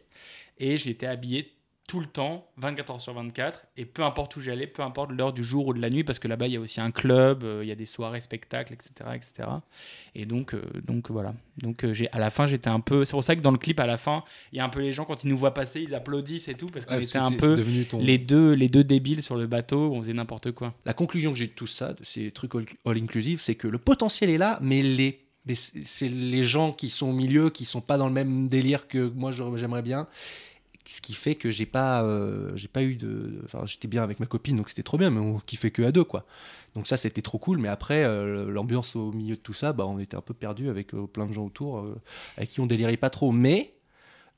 [0.59, 1.49] et j'étais habillé
[1.85, 5.33] tout le temps, 24 heures sur 24, et peu importe où j'allais, peu importe l'heure
[5.33, 7.43] du jour ou de la nuit, parce que là-bas, il y a aussi un club,
[7.43, 8.93] euh, il y a des soirées, spectacles, etc.
[9.13, 9.49] etc.
[10.15, 11.33] Et donc, euh, donc voilà.
[11.57, 13.03] Donc, euh, j'ai, à la fin, j'étais un peu.
[13.03, 14.79] C'est pour ça que dans le clip, à la fin, il y a un peu
[14.79, 17.31] les gens, quand ils nous voient passer, ils applaudissent et tout, parce qu'on était un
[17.37, 17.55] peu
[17.89, 20.73] ton- les, deux, les deux débiles sur le bateau, on faisait n'importe quoi.
[20.85, 23.67] La conclusion que j'ai de tout ça, de ces trucs all, all inclusive, c'est que
[23.67, 25.19] le potentiel est là, mais les
[25.53, 29.09] c'est les gens qui sont au milieu, qui sont pas dans le même délire que
[29.09, 30.07] moi j'aimerais bien.
[30.85, 33.41] Ce qui fait que j'ai pas, euh, j'ai pas eu de.
[33.45, 35.93] Enfin, j'étais bien avec ma copine, donc c'était trop bien, mais on kiffait que à
[35.93, 36.25] deux, quoi.
[36.75, 37.57] Donc ça, c'était trop cool.
[37.57, 40.69] Mais après, euh, l'ambiance au milieu de tout ça, bah, on était un peu perdu
[40.69, 41.85] avec euh, plein de gens autour,
[42.35, 43.31] avec qui on délirait pas trop.
[43.31, 43.75] Mais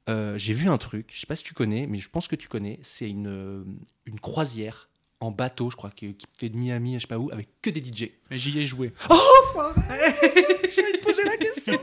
[0.07, 2.47] j'ai vu un truc, je sais pas si tu connais, mais je pense que tu
[2.47, 2.79] connais.
[2.83, 3.65] C'est une,
[4.05, 4.87] une croisière
[5.25, 7.49] en bateau, je crois, qui, qui fait de Miami, à je sais pas où, avec
[7.61, 8.09] que des DJ.
[8.29, 8.93] Mais j'y ai joué.
[9.55, 11.79] J'allais te poser la question.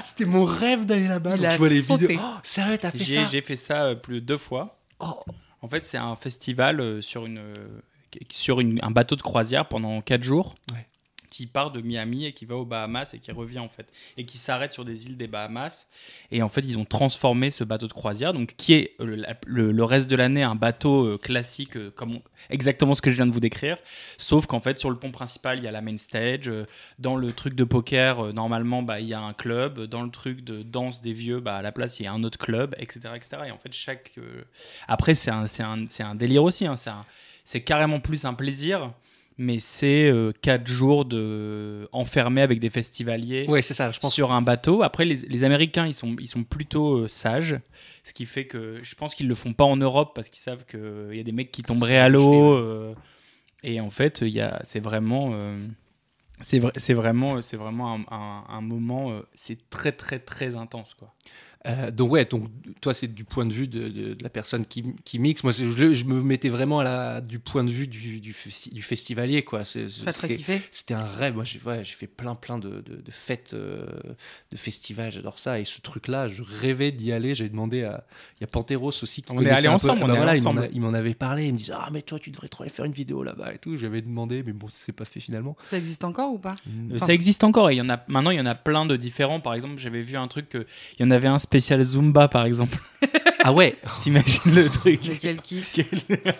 [0.04, 1.32] C'était mon rêve d'aller là-bas.
[1.36, 2.06] Il donc a je vois les sauté.
[2.08, 2.20] vidéos.
[2.22, 4.78] Oh, sérieux, t'as fait J'ai, ça j'ai fait ça euh, plus de deux fois.
[5.00, 5.20] Oh.
[5.62, 7.68] En fait, c'est un festival euh, sur, une, euh,
[8.30, 10.86] sur une- un bateau de croisière pendant 4 jours Ouais.
[11.38, 14.24] Qui part de Miami et qui va aux Bahamas et qui revient en fait et
[14.24, 15.86] qui s'arrête sur des îles des Bahamas.
[16.32, 19.84] Et en fait, ils ont transformé ce bateau de croisière, donc qui est euh, le,
[19.84, 22.18] reste de l'année un bateau euh, classique, euh, comme
[22.50, 23.78] exactement ce que je viens de vous décrire.
[24.16, 26.50] Sauf qu'en fait, sur le pont principal, il y a la main stage.
[26.98, 29.84] dans le truc de poker, normalement, bah, il y a un club.
[29.84, 32.24] Dans le truc de danse des vieux, bah, à la place, il y a un
[32.24, 33.10] autre club, etc.
[33.14, 33.42] etc.
[33.46, 34.14] Et en fait, chaque.
[34.88, 36.66] Après, c'est un, un, un délire aussi.
[36.66, 36.74] hein,
[37.44, 38.92] C'est carrément plus un plaisir.
[39.40, 44.12] Mais c'est 4 jours de enfermé avec des festivaliers Ouais, c'est ça, je pense.
[44.12, 44.82] sur un bateau.
[44.82, 47.56] Après, les, les Américains, ils sont, ils sont plutôt euh, sages.
[48.02, 50.64] Ce qui fait que je pense qu'ils le font pas en Europe parce qu'ils savent
[50.66, 52.52] qu'il y a des mecs qui tomberaient à l'eau.
[52.54, 52.94] euh,
[53.62, 55.30] et en fait, il y a, c'est vraiment.
[55.34, 55.56] euh,
[56.40, 60.56] c'est, vrai, c'est vraiment, c'est vraiment un, un- un moment, euh, c'est très très très
[60.56, 61.08] intense quoi.
[61.66, 62.48] Euh, donc ouais, donc
[62.80, 65.42] toi c'est du point de vue de, de- de la personne qui, qui mixe.
[65.42, 68.72] Moi je, je me mettais vraiment à la, du point de vue du, du, festi-
[68.72, 69.64] du festivalier quoi.
[69.64, 70.38] C'est- Ça te ferait
[70.70, 71.34] c'était- un rêve.
[71.34, 73.86] Moi j'ai ouais, j'ai fait plein plein de, de, de fêtes, euh,
[74.52, 75.10] de festivals.
[75.10, 75.58] J'adore ça.
[75.58, 77.34] Et ce truc-là, je rêvais d'y aller.
[77.34, 78.06] J'avais demandé à
[78.38, 79.68] il y a Panteros aussi qui On est peu.
[79.68, 80.70] ensemble, Ah on bah est voilà, allés il m'en a- ensemble.
[80.74, 81.46] il m'en avait parlé.
[81.48, 83.58] Il me disait ah mais toi tu devrais trop aller faire une vidéo là-bas et
[83.58, 83.76] tout.
[83.76, 85.56] J'avais demandé mais bon c'est pas fait finalement.
[85.64, 86.54] Ça existe encore ou pas?
[86.68, 88.54] Euh, Enfin, ça existe encore et il y en a maintenant il y en a
[88.54, 90.66] plein de différents par exemple j'avais vu un truc que
[90.98, 92.76] il y en avait un spécial Zumba par exemple
[93.44, 95.78] Ah ouais T'imagines le truc Mais quel kiff.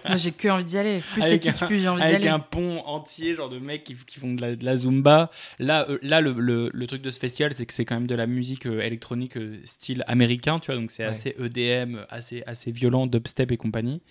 [0.04, 1.00] Moi, j'ai que envie d'y aller.
[1.12, 2.28] Plus c'est Avec kiff, plus j'ai envie d'y avec aller.
[2.28, 5.30] un pont entier, genre de mecs qui, qui font de la, de la zumba.
[5.60, 8.08] Là, euh, là le, le- le truc de ce festival, c'est que c'est quand même
[8.08, 11.10] de la musique euh, électronique euh, style américain, tu vois, donc c'est Ouais.
[11.10, 14.02] assez EDM, assez, assez violent, dubstep et compagnie.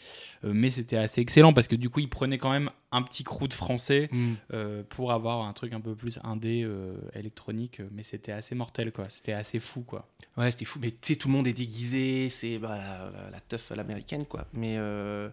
[0.44, 3.24] Euh, mais c'était assez excellent parce que du coup, ils prenaient quand même un petit
[3.24, 4.34] crew de français Hmm.
[4.54, 7.82] euh, pour avoir un truc un peu plus indé euh, électronique.
[7.92, 9.06] Mais c'était assez mortel, quoi.
[9.10, 10.08] C'était assez fou, quoi.
[10.38, 10.80] Ouais, c'était fou.
[10.82, 13.76] Mais tu sais, tout le monde est déguisé, c'est bah, la, la, la teuf à
[13.76, 14.46] l'américaine, quoi.
[14.54, 15.30] Mais euh,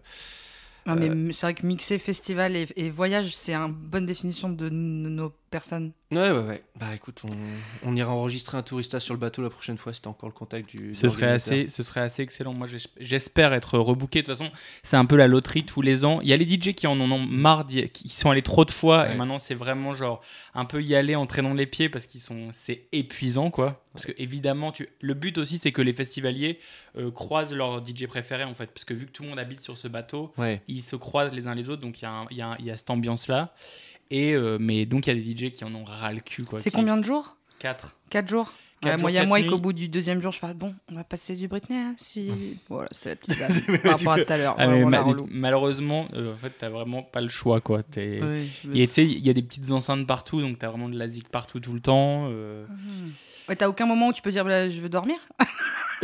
[0.87, 4.69] Ah, mais c'est vrai que mixer festival et, et voyage, c'est une bonne définition de
[4.69, 5.93] nos personnes.
[6.11, 6.63] ouais, ouais, ouais.
[6.77, 10.01] Bah écoute, on, on ira enregistrer un tourista sur le bateau la prochaine fois si
[10.01, 10.93] t'as encore le contact du.
[10.93, 12.53] Ce serait, assez, ce serait assez excellent.
[12.53, 14.21] Moi, j'es- j'espère être rebooké.
[14.21, 14.51] De toute façon,
[14.83, 16.19] c'est un peu la loterie tous les ans.
[16.21, 19.03] Il y a les DJ qui en ont marre, qui sont allés trop de fois.
[19.03, 19.13] Ouais.
[19.13, 20.21] Et maintenant, c'est vraiment genre
[20.53, 23.81] un peu y aller en traînant les pieds parce qu'ils sont, c'est épuisant, quoi.
[23.93, 26.59] Parce que évidemment, tu, le but aussi, c'est que les festivaliers
[26.97, 28.67] euh, croisent leur DJ préféré, en fait.
[28.67, 30.61] Parce que vu que tout le monde habite sur ce bateau, Ouais.
[30.67, 31.81] ils se croisent les uns les autres.
[31.81, 33.53] Donc, il y, a un- il y, a un- il y a cette ambiance-là.
[34.11, 36.43] Et, euh, mais donc, il y a des DJ qui en ont ras le cul.
[36.57, 37.95] C'est qui- combien de jours Quatre.
[38.09, 39.49] Quatre jours Quatre Ouais, jours, Moi, il y a moi nuits.
[39.49, 41.77] qu'au bout du deuxième jour, je fais ah, bon, on va passer du Britney.
[41.77, 42.29] hein, si...
[42.69, 43.35] Voilà, c'était la petite
[43.67, 44.55] blague par rapport à tout à l'heure.
[44.59, 47.81] Ah, ma- malheureusement, euh, en fait, t'as vraiment pas le choix, quoi.
[47.97, 48.19] Oui,
[48.65, 50.97] me- Et tu sais, il y a des petites enceintes partout, donc t'as vraiment de
[50.99, 52.27] la zik partout tout le temps.
[52.29, 52.65] euh.
[53.47, 55.17] Ouais, t'as aucun moment où tu peux dire bah, je veux dormir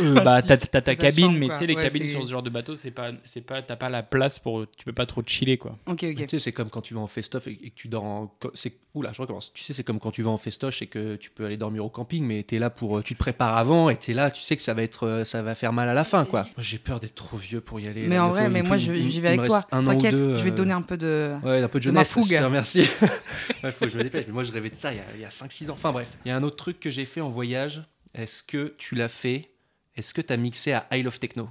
[0.00, 0.46] Euh, bah, Si.
[0.48, 2.42] t'as t'as ta cabine, chambre, mais tu sais, les Ouais, cabines c'est- sur ce genre
[2.42, 5.22] de bateau, c'est pas, c'est pas, t'as pas la place pour, tu peux pas trop
[5.24, 5.76] chiller, quoi.
[5.86, 6.30] Ok, Tu ok.
[6.30, 8.34] sais, c'est comme quand tu vas en festoche et et que tu dors en.
[8.54, 9.52] c'est- Oula, je recommence.
[9.52, 11.84] Tu sais, c'est comme quand tu vas en festoche et que tu peux aller dormir
[11.84, 12.98] au camping, mais t'es là pour.
[12.98, 15.24] euh, Tu te prépares avant et t'es là, tu sais que ça va être, euh,
[15.24, 16.44] ça va faire mal à la fin, quoi.
[16.44, 18.06] Moi, J'ai peur d'être trop vieux pour y aller.
[18.06, 19.66] Mais là, en vrai, mais moi, je- j'y vais avec toi.
[19.72, 21.34] un an ou T'inquiète, deux, je vais te euh, donner un peu de.
[21.44, 22.88] Ouais, un peu de jeunesse, je te remercie.
[23.62, 25.04] Il faut que je me dépêche, mais moi je rêvais de ça il y a,
[25.14, 25.74] il y a 5-6 ans.
[25.74, 26.08] Enfin bref.
[26.24, 27.82] Il y a un autre truc que j'ai fait en voyage.
[28.14, 29.50] Est-ce que tu l'as fait
[29.96, 31.48] Est-ce que tu as mixé à Isle of Techno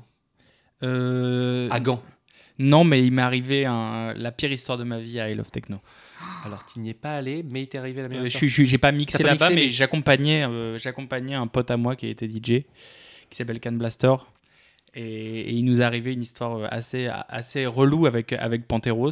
[0.84, 2.02] Euh, À Gand
[2.60, 5.50] Non, mais il m'est arrivé un- la pire histoire de ma vie à I Love
[5.52, 5.80] Techno.
[6.46, 8.50] Alors tu n'y es pas allé, mais il t'est arrivé la Euh, meilleure je histoire.
[8.50, 12.08] je j'ai pas mixé là-bas, mais, mais- j'accompagnais, euh, j'accompagnais un pote à moi qui
[12.08, 12.66] était DJ,
[13.30, 14.14] qui s'appelle Can Blaster.
[14.94, 15.02] Et,
[15.42, 19.10] et il nous est arrivé une histoire euh, assez, assez relou avec, avec Panteros.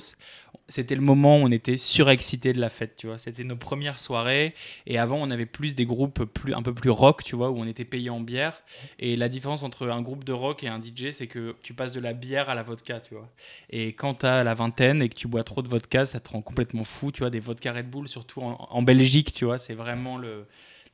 [0.69, 3.17] C'était le moment où on était surexcité de la fête, tu vois.
[3.17, 4.53] C'était nos premières soirées.
[4.85, 7.57] Et avant, on avait plus des groupes plus, un peu plus rock, tu vois, où
[7.57, 8.63] on était payé en bière.
[8.99, 11.91] Et la différence entre un groupe de rock et un DJ, c'est que tu passes
[11.91, 13.29] de la bière à la vodka, tu vois.
[13.71, 16.41] Et quand t'as la vingtaine et que tu bois trop de vodka, ça te rend
[16.41, 17.29] complètement fou, tu vois.
[17.29, 20.45] Des vodka Red Bull, surtout en, en Belgique, tu vois, c'est vraiment le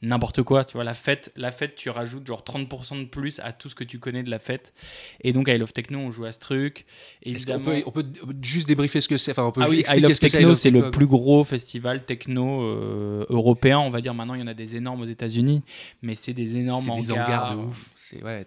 [0.02, 0.84] n'importe quoi, tu vois.
[0.84, 4.00] La fête, la fête, tu rajoutes genre 30% de plus à tout ce que tu
[4.00, 4.74] connais de la fête.
[5.22, 6.86] Et donc, I Love Techno, on joue à ce truc.
[7.24, 7.64] Évidemment.
[7.66, 8.06] peut, on peut
[8.42, 10.56] juste débriefer ce que c'est Enfin, on peut Ah oui, I expliquer Love ce Techno,
[10.56, 14.14] c'est le plus gros festival techno euh, européen, on va dire.
[14.14, 15.62] Maintenant, il y en a des énormes aux États-Unis,
[16.02, 17.28] mais c'est des énormes C'est des hangars.
[17.28, 17.90] hangars de ouf.
[17.96, 18.46] C'est ouais.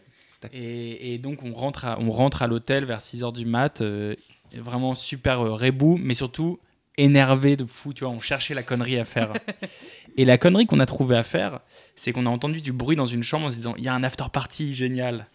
[0.53, 4.15] Et, et donc on rentre à, on rentre à l'hôtel vers 6h du mat, euh,
[4.55, 6.61] vraiment super euh, rebou, mais surtout
[6.99, 9.33] énervé de fou, tu vois, on cherchait la connerie à faire.
[10.17, 11.61] et la connerie qu'on a trouvé à faire,
[11.97, 13.95] c'est qu'on a entendu du bruit dans une chambre en se disant, il y a
[13.95, 15.27] un after party génial.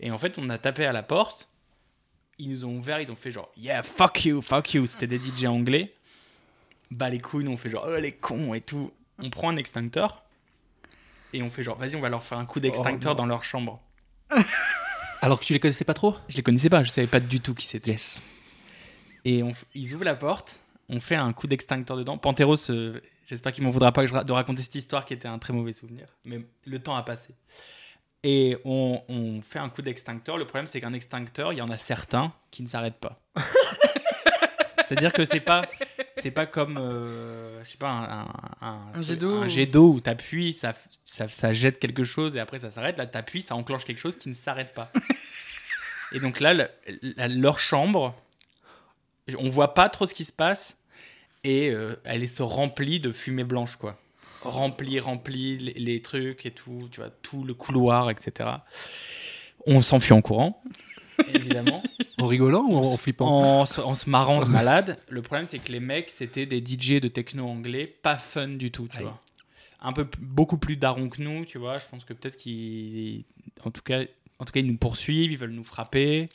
[0.00, 1.50] Et en fait, on a tapé à la porte,
[2.38, 5.18] ils nous ont ouvert, ils ont fait genre, yeah, fuck you, fuck you, c'était des
[5.18, 5.92] DJ anglais.
[6.90, 8.90] Bah les couilles, nous, on fait genre, oh les cons et tout.
[9.18, 10.24] On prend un extincteur,
[11.32, 13.80] et on fait genre, vas-y, on va leur faire un coup d'extincteur dans leur chambre.
[15.20, 16.14] Alors que tu les connaissais pas trop?
[16.28, 17.92] Je les connaissais pas, je savais pas du tout qui c'était.
[17.92, 18.22] Yes.
[19.24, 22.16] Et on ils ouvrent la porte, on fait un coup d'extincteur dedans.
[22.18, 25.14] Panteros, euh, j'espère qu'il m'en voudra pas que je ra- de raconter cette histoire qui
[25.14, 27.34] était un très mauvais souvenir, mais le temps a passé.
[28.24, 30.38] Et on, on fait un coup d'extincteur.
[30.38, 33.20] Le problème, c'est qu'un extincteur, il y en a certains qui ne s'arrêtent pas.
[34.86, 35.62] C'est-à-dire que c'est pas,
[36.16, 38.28] c'est pas comme, euh, je sais pas, un, un,
[38.62, 40.72] un- Un jet d'eau ou- où t'appuies, ça,
[41.04, 42.96] ça, ça jette quelque chose et après ça s'arrête.
[42.96, 44.90] Là, t'appuies, ça enclenche quelque chose qui ne s'arrête pas.
[46.12, 46.70] et donc là, le-
[47.02, 48.14] la- leur chambre,
[49.38, 50.78] on voit pas trop ce qui se passe
[51.44, 53.98] et euh, elle est se remplit de fumée blanche, quoi.
[54.42, 58.50] Remplie, remplie, les, les trucs et tout, tu vois, tout le couloir, etc.
[59.66, 60.62] On s'enfuit en courant,
[61.28, 61.82] évidemment.
[62.16, 64.98] En rigolant ou en flippant En, se- en se marrant de malade.
[65.08, 68.70] Le problème, c'est que les mecs, c'était des DJ de techno anglais, pas fun du
[68.70, 69.20] tout, tu vois.
[69.80, 71.78] Un peu beaucoup plus daron que nous, tu vois.
[71.78, 73.24] Je pense que peut-être qu'ils,
[73.64, 74.02] en tout cas,
[74.38, 76.28] en tout cas, ils nous poursuivent, ils veulent nous frapper,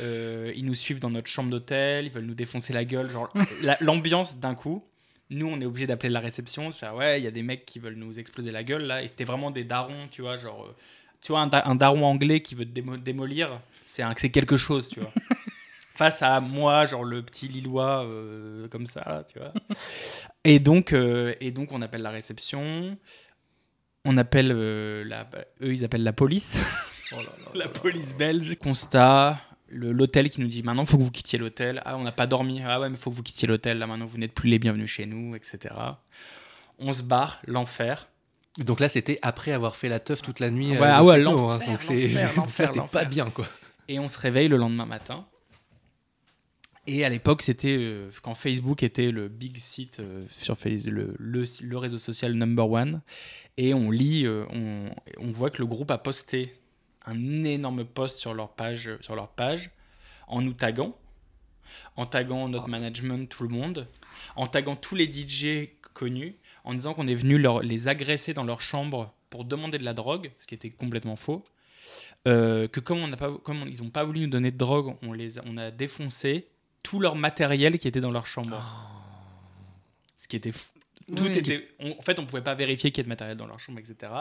[0.00, 3.32] euh, ils nous suivent dans notre chambre d'hôtel, ils veulent nous défoncer la gueule, genre
[3.62, 4.84] la- l'ambiance d'un coup.
[5.30, 7.78] Nous, on est obligé d'appeler la réception, faire ouais, il y a des mecs qui
[7.80, 10.74] veulent nous exploser la gueule là, et c'était vraiment des darons, tu vois, genre, euh,
[11.20, 14.88] tu vois, un, da- un daron anglais qui veut te démo- démolir, c'est quelque chose,
[14.88, 15.12] tu vois.
[15.94, 19.52] Face à moi, genre le petit Lillois, euh, comme ça, là, tu vois.
[20.44, 22.98] Et donc, euh, et donc, on appelle la réception,
[24.04, 25.28] on appelle, euh, la,
[25.62, 26.60] eux, ils appellent la police.
[27.54, 28.56] La police belge.
[28.58, 29.38] Constat,
[29.70, 31.82] l'hôtel qui nous dit maintenant faut que vous quittiez l'hôtel.
[31.84, 32.62] Ah, on n'a pas dormi.
[32.64, 33.78] Ah ouais, mais faut que vous quittiez l'hôtel.
[33.78, 35.74] Là maintenant, vous n'êtes plus les bienvenus chez nous, etc.
[36.78, 38.08] On se barre, l'enfer.
[38.58, 40.70] Donc là, c'était après avoir fait la teuf toute la nuit.
[40.72, 41.70] Ouais, euh, ah ouais, l'enfer, hein.
[41.72, 42.08] Donc c'est
[42.56, 43.08] pas l'enfer.
[43.08, 43.46] bien quoi.
[43.88, 45.26] Et on se réveille le lendemain matin.
[46.88, 51.14] Et à l'époque, c'était euh, quand Facebook était le big site euh, sur Face- le,
[51.18, 53.00] le, le réseau social number one.
[53.58, 56.52] Et on lit, euh, on, on voit que le groupe a posté
[57.06, 59.70] un énorme post sur leur page, sur leur page
[60.28, 60.96] en nous taguant,
[61.96, 63.88] en taguant notre management, tout le monde,
[64.34, 68.44] en taguant tous les DJ connus, en disant qu'on est venu leur, les agresser dans
[68.44, 71.44] leur chambre pour demander de la drogue, ce qui était complètement faux.
[72.26, 74.56] Euh, que comme, on n'a pas, comme on- ils n'ont pas voulu nous donner de
[74.58, 76.48] drogue, on, les, a- on a défoncé
[76.82, 78.60] tout leur matériel qui était dans leur chambre.
[80.16, 80.68] Ce qui était fou.
[81.14, 81.38] Tout Oui.
[81.38, 83.60] était, on- en fait, on pouvait pas vérifier qu'il y ait de matériel dans leur
[83.60, 84.12] chambre, etc.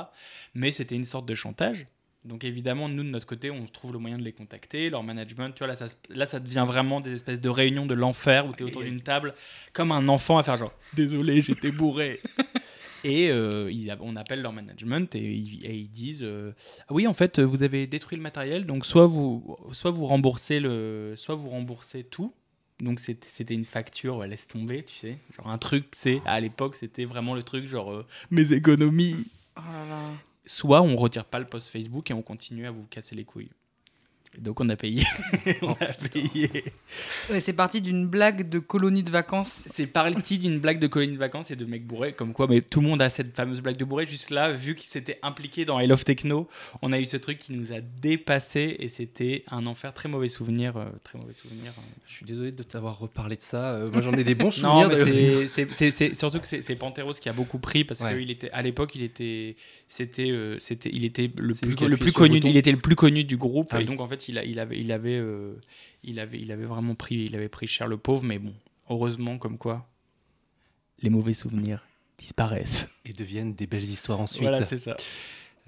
[0.54, 1.88] Mais c'était une sorte de chantage.
[2.26, 5.52] Donc évidemment, nous de notre côté, on trouve le moyen de les contacter, leur management.
[5.52, 8.54] Tu vois, là, ça, là, ça devient vraiment des espèces de réunions de l'enfer où
[8.54, 9.36] tu es autour d'une table
[9.74, 12.20] comme un enfant à faire genre désolé, j'étais bourré.
[13.04, 16.56] Et euh, ils on appelle leur management et ils, et ils disent euh,
[16.88, 20.60] ah oui en fait vous avez détruit le matériel donc soit vous soit vous remboursez
[20.60, 22.34] le soit vous remboursez tout
[22.80, 26.76] donc c'était une facture ouais, laisse tomber tu sais genre un truc c'est à l'époque
[26.76, 29.62] c'était vraiment le truc genre euh, mes économies Oh.
[30.46, 33.52] Soit on retire pas le post Facebook et on continue à vous casser les couilles
[34.40, 35.04] donc on a payé
[35.62, 36.64] on a payé
[37.30, 39.68] Ouais, c'est parti d'une blague de colonie de vacances.
[39.72, 42.62] C'est parti d'une blague de colonie de vacances et de mecs bourrés, comme quoi, mais
[42.62, 44.06] tout le monde a cette fameuse blague de bourré.
[44.06, 46.48] Juste là, vu qu'il s'était impliqué dans I Love Techno,
[46.82, 50.28] on a eu ce truc qui nous a dépassé et c'était un enfer, très mauvais
[50.28, 51.72] souvenir, euh, très mauvais souvenir.
[51.78, 51.82] euh.
[52.06, 53.74] Je suis désolé de t'avoir reparlé de ça.
[53.74, 54.90] Euh, moi, j'en ai des bons Non, souvenirs.
[54.90, 55.50] mais d'ailleurs.
[55.50, 58.18] c'est- c'est c'est- c'est surtout que c'est c'est Panteros qui a beaucoup pris parce Ouais.
[58.20, 59.56] qu'il était à l'époque, il était,
[59.88, 62.50] c'était, euh, c'était, il était le plus, le plus connu, bouton.
[62.50, 63.86] il était le plus connu du groupe Ah et oui.
[63.86, 65.54] donc en fait, il, a- il avait, il avait, euh,
[66.04, 68.54] il avait, il avait vraiment pris, il avait pris cher le pauvre, mais bon,
[68.90, 69.88] heureusement comme quoi,
[71.02, 71.86] les mauvais souvenirs
[72.18, 72.94] disparaissent.
[73.06, 74.42] Et deviennent des belles histoires ensuite.
[74.42, 74.96] Voilà, c'est ça.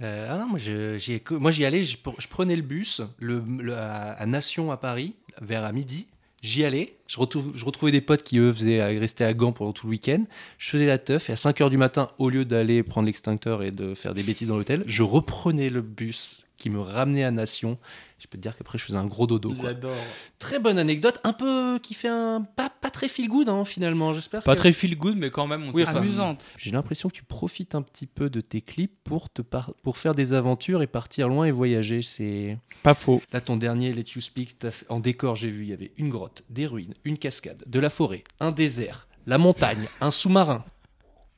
[0.01, 4.11] Euh, ah non, moi, j'y moi, allais, je, je prenais le bus le, le- à,
[4.13, 6.07] à Nation à Paris, vers à midi.
[6.43, 7.17] J'y allais, je,
[7.55, 10.21] je retrouvais des potes qui, eux, faisaient, euh, restaient à Gand pendant tout le week-end.
[10.59, 13.71] Je faisais la teuf et à 5h du matin, au lieu d'aller prendre l'extincteur et
[13.71, 17.79] de faire des bêtises dans l'hôtel, je reprenais le bus qui me ramenait à Nation.
[18.19, 19.53] Je peux te dire qu'après, je faisais un gros dodo.
[19.61, 19.93] J'adore.
[20.39, 22.41] Très bonne anecdote, un peu qui fait un.
[22.55, 24.41] Pas, pas très feel good, hein, finalement, j'espère.
[24.41, 26.49] Pas que- très feel good, mais quand même, on Oui, enfin, Amusante.
[26.57, 29.97] J'ai l'impression que tu profites un petit peu de tes clips pour, te par- pour
[29.99, 32.01] faire des aventures et partir loin et voyager.
[32.01, 33.21] C'est pas faux.
[33.31, 36.09] Là, ton dernier, Let You Speak, fait- en décor, j'ai vu, il y avait une
[36.09, 40.65] grotte, des ruines, une cascade, de la forêt, un désert, la montagne, un sous-marin.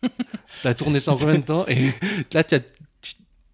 [0.64, 1.90] T'as tourné ça en combien de temps Et
[2.34, 2.44] là,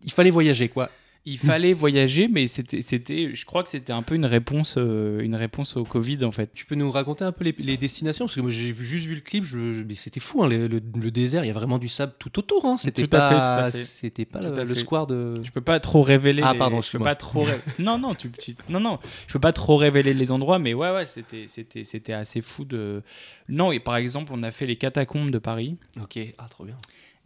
[0.04, 0.92] il fallait voyager, quoi.
[1.28, 5.22] Il fallait voyager, mais c'était, c'était, je crois que c'était un peu une réponse, euh,
[5.22, 6.52] une réponse au Covid en fait.
[6.54, 8.26] Tu peux nous raconter un peu les, les destinations?
[8.26, 10.48] Parce que moi, j'ai vu- juste vu le clip, je, je- mais c'était fou, hein,
[10.48, 12.66] le, le- le désert, il y a vraiment du sable tout autour.
[12.66, 12.78] Hein.
[12.78, 13.78] C'était Tout à fait, pas, tout à fait.
[13.80, 15.42] C'était pas Tout le, square de.
[15.44, 16.44] Je peux pas trop révéler.
[16.46, 17.42] Ah, les- pardon, je peux pas trop.
[17.44, 20.76] ré- non, non, tu, tu- non, non, je peux pas trop révéler les endroits, mais
[20.76, 23.02] ouais, ouais, c'était, c'était, c'était assez fou de.
[23.50, 25.78] Non, et par exemple, on a fait les catacombes de Paris.
[26.00, 26.78] Ok, ah, trop bien.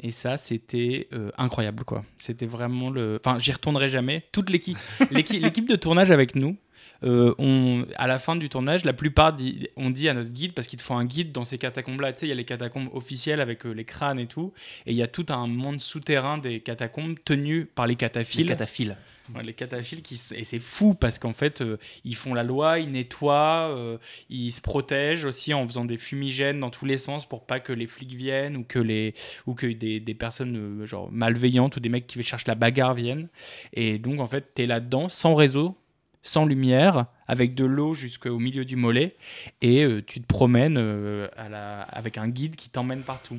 [0.01, 2.03] Et ça, c'était euh, incroyable, quoi.
[2.17, 3.19] C'était vraiment le.
[3.23, 4.25] Enfin, j'y retournerai jamais.
[4.31, 4.77] Toute l'équipe,
[5.11, 6.57] l'équipe, l'équipe de tournage avec nous,
[7.03, 10.53] euh, on, à la fin du tournage, la plupart, dit- on dit à notre guide,
[10.53, 12.13] parce qu'il te faut un guide dans ces catacombes-là.
[12.13, 14.53] Tu sais, il y a les catacombes officielles avec euh, les crânes et tout.
[14.85, 18.41] Et il y a tout un monde souterrain des catacombes tenus par les cataphiles.
[18.41, 18.97] Les cataphiles.
[19.35, 22.79] Ouais, les cataphiles qui et c'est fou parce qu'en fait euh, ils font la loi,
[22.79, 27.45] ils nettoient, ils se protègent aussi en faisant des fumigènes dans tous les sens pour
[27.45, 29.13] pas que les flics viennent ou que les
[29.45, 33.27] ou que des, des personnes genre malveillantes ou des mecs qui cherchent la bagarre viennent.
[33.73, 35.77] Et donc en fait t'es là-dedans sans réseau,
[36.21, 39.15] sans lumière, avec de l'eau jusqu'au milieu du mollet
[39.61, 43.37] et euh, tu te promènes euh, à la, avec un guide qui t'emmène partout.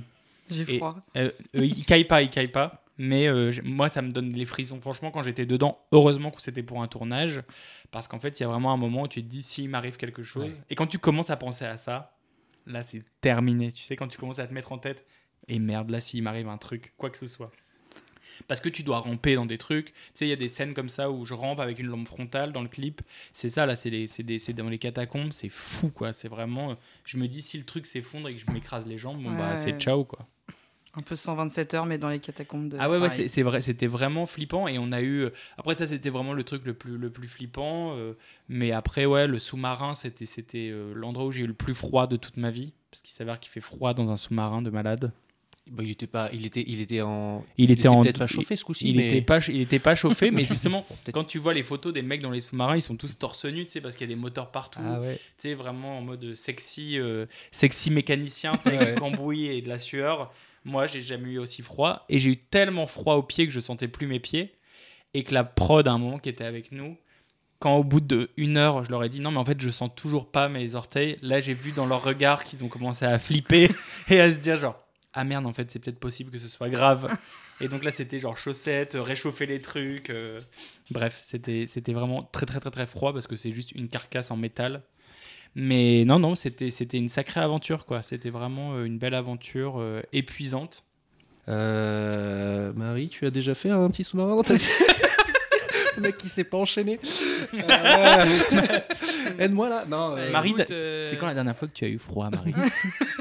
[0.49, 0.97] J'ai Et- froid.
[1.16, 2.85] Euh, euh, il caille pas, il caille pas.
[3.03, 4.79] Mais euh, moi, ça me donne les frissons.
[4.81, 7.40] Franchement, quand j'étais dedans, heureusement que c'était pour un tournage.
[7.90, 9.97] Parce qu'en fait, il y a vraiment un moment où tu te dis, s'il m'arrive
[9.97, 10.53] quelque chose.
[10.53, 10.64] Ouais.
[10.69, 12.14] Et quand tu commences à penser à ça,
[12.66, 13.73] là, c'est terminé.
[13.73, 15.07] Tu sais, quand tu commences à te mettre en tête,
[15.49, 17.51] et merde, là, s'il m'arrive un truc, quoi que ce soit.
[18.48, 19.87] Parce que tu dois ramper dans des trucs.
[19.87, 22.07] Tu sais, il y a des scènes comme ça où je rampe avec une lampe
[22.07, 23.03] frontale dans le clip.
[23.33, 23.90] C'est ça, là, c'est
[24.53, 25.33] dans les catacombes.
[25.33, 26.12] C'est fou, quoi.
[26.12, 26.76] C'est vraiment.
[27.05, 29.59] Je me dis, si le truc s'effondre et que je m'écrase les jambes, bon, bah,
[29.59, 30.26] c'est ciao, quoi.
[30.94, 32.76] Un peu 127 heures, mais dans les catacombes de.
[32.81, 35.29] Ah ouais, ouais c'est vrai, c'était vraiment flippant et on a eu.
[35.57, 37.94] Après ça, c'était vraiment le truc le plus le plus flippant.
[37.96, 38.14] euh,
[38.49, 42.09] mais après, ouais, le sous-marin, c'était c'était euh, l'endroit où j'ai eu le plus froid
[42.09, 45.12] de toute ma vie, parce qu'il s'avère qu'il fait froid dans un sous-marin de malade.
[45.71, 48.57] Bah, il était pas, il était, il était en, Il était en- peut-être pas chauffé
[48.57, 51.55] ce coup-ci, il mais était pas, il était pas chauffé, mais justement, quand tu vois
[51.55, 53.97] les photos des mecs dans les sous-marins, ils sont tous torse nu, tu sais, parce
[53.97, 54.81] qu'il y a des moteurs partout.
[54.83, 55.14] Ah ouais.
[55.16, 59.62] Tu sais, vraiment en mode sexy, euh, sexy mécanicien, tu sais, avec du cambouis et
[59.62, 60.33] de la sueur.
[60.64, 62.05] Moi, j'ai jamais eu aussi froid.
[62.09, 64.53] Et j'ai eu tellement froid aux pieds que je sentais plus mes pieds.
[65.14, 66.97] Et que la prod, à un moment, qui était avec nous,
[67.61, 69.71] quand au bout de une heure, je leur ai dit non, mais en fait, je
[69.71, 71.16] sens toujours pas mes orteils.
[71.23, 73.71] Là, j'ai vu dans leur regard qu'ils ont commencé à flipper
[74.09, 74.77] et à se dire genre
[75.13, 77.09] ah merde, en fait, c'est peut-être possible que ce soit grave.
[77.61, 80.09] Et donc là, c'était genre chaussettes, euh, réchauffer les trucs.
[80.11, 80.41] euh,
[80.91, 84.31] Bref, c'était c'était vraiment très très très très froid parce que c'est juste une carcasse
[84.31, 84.83] en métal.
[85.57, 88.03] Mais non, non, c'était c'était une sacrée aventure quoi.
[88.03, 90.85] C'était vraiment euh, une belle aventure euh, épuisante.
[91.49, 94.65] Euh, Marie, tu as déjà fait un petit sous-marin dans ta vie
[95.97, 96.99] Le mec qui s'est pas enchaîné.
[97.53, 98.25] Euh,
[99.39, 99.85] Aide-moi là.
[99.89, 100.17] Non.
[100.31, 102.55] Marie, euh, C'est quand la dernière fois que tu as eu froid, Marie?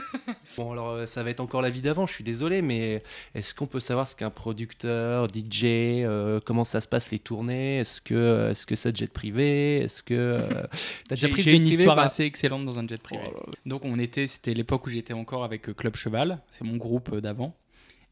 [0.57, 3.03] Bon, alors euh, ça va être encore la vie d'avant, je suis désolé, mais
[3.35, 7.79] est-ce qu'on peut savoir ce qu'un producteur, DJ, euh, comment ça se passe les tournées?
[7.79, 9.79] Est-ce que, euh, est-ce que ça jet privé?
[9.81, 10.39] Est-ce que.
[11.07, 13.23] T'as déjà pris J'ai une histoire bah assez excellente dans un jet privé.
[13.27, 17.15] Oh donc on était, c'était l'époque où j'étais encore avec Club Cheval, c'est mon groupe
[17.17, 17.55] d'avant.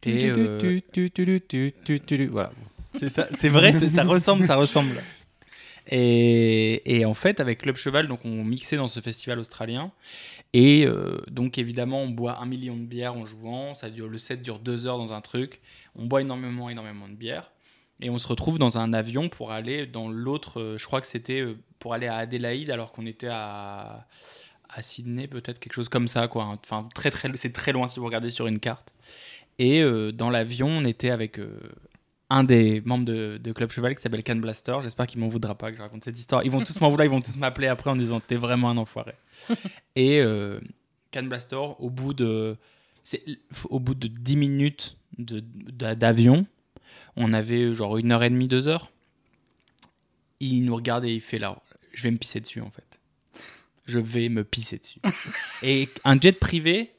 [0.05, 0.29] Et
[2.27, 2.51] voilà.
[2.93, 5.01] C'est c'est vrai, ça ressemble, ça ressemble.
[5.89, 9.91] Et, et, en fait, avec Club Cheval, donc on mixait dans ce festival australien.
[10.53, 13.73] Et euh, donc évidemment, on boit un million de bières en jouant.
[13.73, 15.61] Ça dure, le set dure deux heures dans un truc.
[15.95, 17.51] On boit énormément, énormément de bières.
[17.99, 20.59] Et on se retrouve dans un avion pour aller dans l'autre.
[20.61, 24.07] euh, je crois que c'était euh, pour aller à Adélaïde alors qu'on était à,
[24.79, 26.29] Sydney, peut-être quelque chose comme ça.
[26.31, 28.93] Enfin, très très, c'est très loin si vous regardez sur une carte.
[29.57, 29.83] Et
[30.13, 31.39] dans l'avion, on était avec
[32.29, 34.77] un des membres de, de Club Cheval qui s'appelle Can Blaster.
[34.83, 36.43] J'espère qu'il m'en voudra pas que je raconte cette histoire.
[36.43, 38.77] Ils vont tous m'en vouloir, ils vont tous m'appeler après en disant T'es vraiment un
[38.77, 39.13] enfoiré.
[39.95, 40.59] Et euh,
[41.13, 42.57] Can Blaster, au bout de,
[43.03, 43.23] c'est-
[43.69, 46.45] au bout de 10 minutes d'avion,
[47.15, 48.91] on avait genre une heure et demie, deux heures.
[50.39, 51.59] Il nous regarde et il fait là
[51.93, 52.99] Je vais me pisser dessus en fait.
[53.85, 54.99] Je vais me pisser dessus.
[55.63, 56.91] et un jet privé,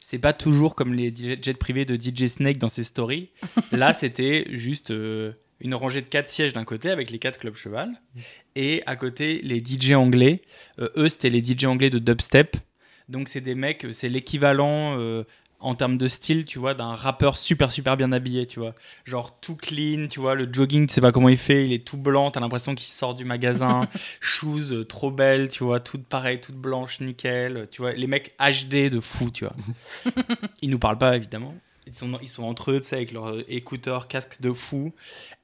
[0.00, 3.30] c'est pas toujours comme les jet- jets privés de DJ Snake dans ses stories.
[3.72, 5.32] Là, c'était juste euh,
[5.64, 7.90] une rangée de quatre sièges d'un côté avec les quatre clubs cheval.
[8.54, 10.42] Et à côté, les DJ anglais.
[10.78, 12.56] Euh, eux, c'était les DJ anglais de dubstep.
[13.08, 15.24] Donc, c'est des mecs, c'est l'équivalent euh,
[15.60, 18.74] en termes de style, tu vois, d'un rappeur super, super bien habillé, tu vois.
[19.06, 21.84] Genre tout clean, tu vois, le jogging, tu sais pas comment il fait, il est
[21.84, 23.88] tout blanc, t'as l'impression qu'il sort du magasin.
[24.20, 27.68] Shoes euh, trop belles, tu vois, toutes pareilles, toutes blanches, nickel.
[27.70, 29.56] Tu vois, les mecs HD de fou, tu vois.
[30.60, 31.54] Ils nous parlent pas, évidemment.
[31.86, 34.92] Ils sont, ils sont entre eux, tu sais, avec leurs écouteurs, casques de fou.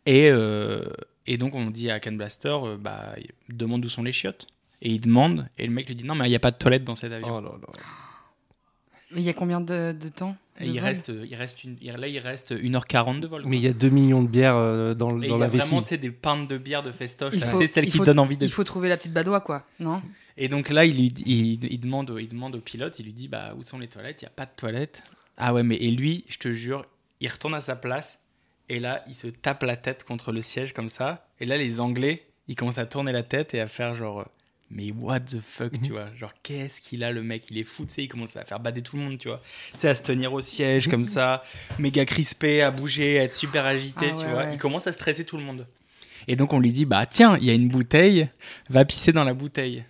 [0.06, 0.84] Et, euh,
[1.26, 3.14] et donc, on dit à Can Blaster, euh, bah,
[3.48, 4.46] demande où sont les chiottes.
[4.82, 6.56] Et il demande, et le mec lui dit, non, mais il n'y a pas de
[6.56, 7.36] toilette dans cet avion.
[7.36, 7.68] Oh là là.
[9.12, 12.06] Mais il y a combien de, de temps de il reste, il reste une, là,
[12.06, 13.42] il reste 1h40 de vol.
[13.46, 15.46] Mais il y a 2 millions de bières euh, dans, Et dans il y la
[15.46, 15.68] a vessie.
[15.68, 17.34] vraiment des pintes de bière de festoche,
[17.66, 18.44] celles il qui faut- donnent envie de.
[18.46, 20.00] Il faut trouver la petite badoie, quoi, non
[20.36, 23.12] Et donc là, il, lui, dit- il, il demande, il demande au pilote, il lui
[23.12, 24.22] dit bah, Où sont les toilettes?
[24.22, 25.02] Il n'y a pas de toilettes.
[25.36, 26.84] Ah ouais, mais et lui, je te jure,
[27.20, 28.22] il retourne à sa place
[28.70, 31.28] et là, il se tape la tête contre le siège comme ça.
[31.40, 34.20] Et là, les Anglais, ils commencent à tourner la tête et à faire genre.
[34.20, 34.24] euh,
[34.70, 37.50] Mais what the fuck, tu vois Genre, qu'est-ce qu'il a, le mec?
[37.50, 39.42] Il est fou, tu sais, il commence à faire bader tout le monde, tu vois.
[39.72, 41.42] Tu sais, à se tenir au siège comme ça,
[41.78, 44.44] méga crispé, à bouger, à être super agité, Ah tu ouais, vois.
[44.44, 44.52] ouais.
[44.54, 45.66] Il commence à stresser tout le monde.
[46.28, 48.28] Et donc, on lui dit Bah, tiens, il y a une bouteille,
[48.68, 49.84] va pisser dans la bouteille.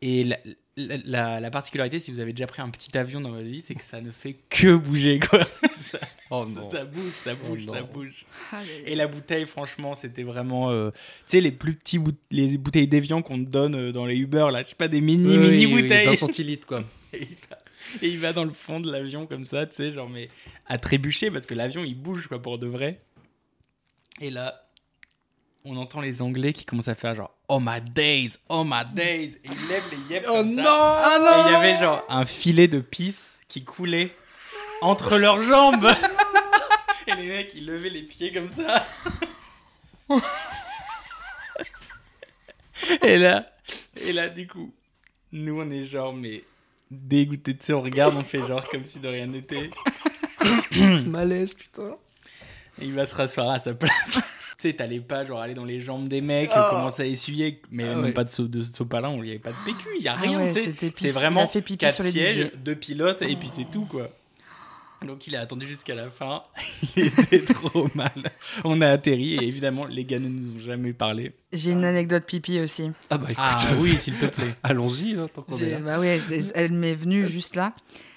[0.00, 0.38] Et la,
[0.76, 3.60] la- la- la particularité, si vous avez déjà pris un petit avion dans votre vie,
[3.60, 5.40] c'est que ça ne fait que bouger, quoi.
[5.72, 5.98] ça,
[6.30, 6.70] Oh ça- non.
[6.70, 7.88] ça bouge, ça Oh bouge, ça non.
[7.92, 8.26] bouge.
[8.86, 10.70] Et la bouteille, franchement, c'était vraiment.
[10.70, 10.96] euh, tu
[11.26, 14.48] sais, les plus petits bout- les bouteilles d'évian qu'on te donne euh, dans les Uber,
[14.52, 16.06] là, je sais pas, des mini, Oui, mini oui, oui, bouteilles.
[16.06, 16.82] 20 centilitres, quoi.
[17.12, 17.58] Et il, va,
[18.02, 20.28] et il va dans le fond de l'avion comme ça, tu sais, genre, mais
[20.66, 23.00] à trébucher parce que l'avion il bouge, quoi, pour de vrai.
[24.20, 24.68] Et là,
[25.64, 29.38] on entend les Anglais qui commencent à faire genre, oh my days, oh my days.
[29.44, 30.62] Et ils lèvent les yeux Oh comme ça.
[31.18, 34.14] non Et il y avait genre un filet de pisse qui coulait
[34.80, 35.88] entre leurs jambes.
[37.06, 38.86] Et les mecs, ils levaient les pieds comme ça.
[43.02, 43.44] et là,
[43.96, 44.72] et là, du coup,
[45.32, 46.44] nous, on est genre, mais
[46.90, 47.56] dégoûtés.
[47.56, 49.68] Tu sais, on regarde, on fait genre comme si de rien n'était.
[50.72, 51.96] Ce malaise, putain.
[52.80, 54.33] Et il va se rasseoir à sa place.
[54.64, 56.60] Tu sais, t'allais pas genre aller dans les jambes des mecs, Oh.
[56.70, 58.12] commencer à essuyer, mais Ah même ouais.
[58.12, 60.20] pas de, so- de sopalin, on y avait pas de PQ, il y a Ah
[60.20, 60.62] rien, ouais, tu sais.
[60.64, 62.56] c'était C'est vraiment il fait pipi quatre sur les sièges, DJ.
[62.64, 64.08] deux pilotes, et puis c'est tout, quoi.
[65.04, 66.44] Donc il a attendu jusqu'à la fin.
[66.96, 68.10] Il était trop mal.
[68.64, 71.32] On a atterri et évidemment les gars ne nous ont jamais parlé.
[71.52, 72.90] J'ai une anecdote pipi aussi.
[73.10, 74.54] Ah bah écoute, Ah oui, s'il te plaît.
[74.62, 75.14] allons-y.
[75.16, 75.26] hein,
[75.84, 77.74] bah ouais, c'est- elle m'est venue juste là.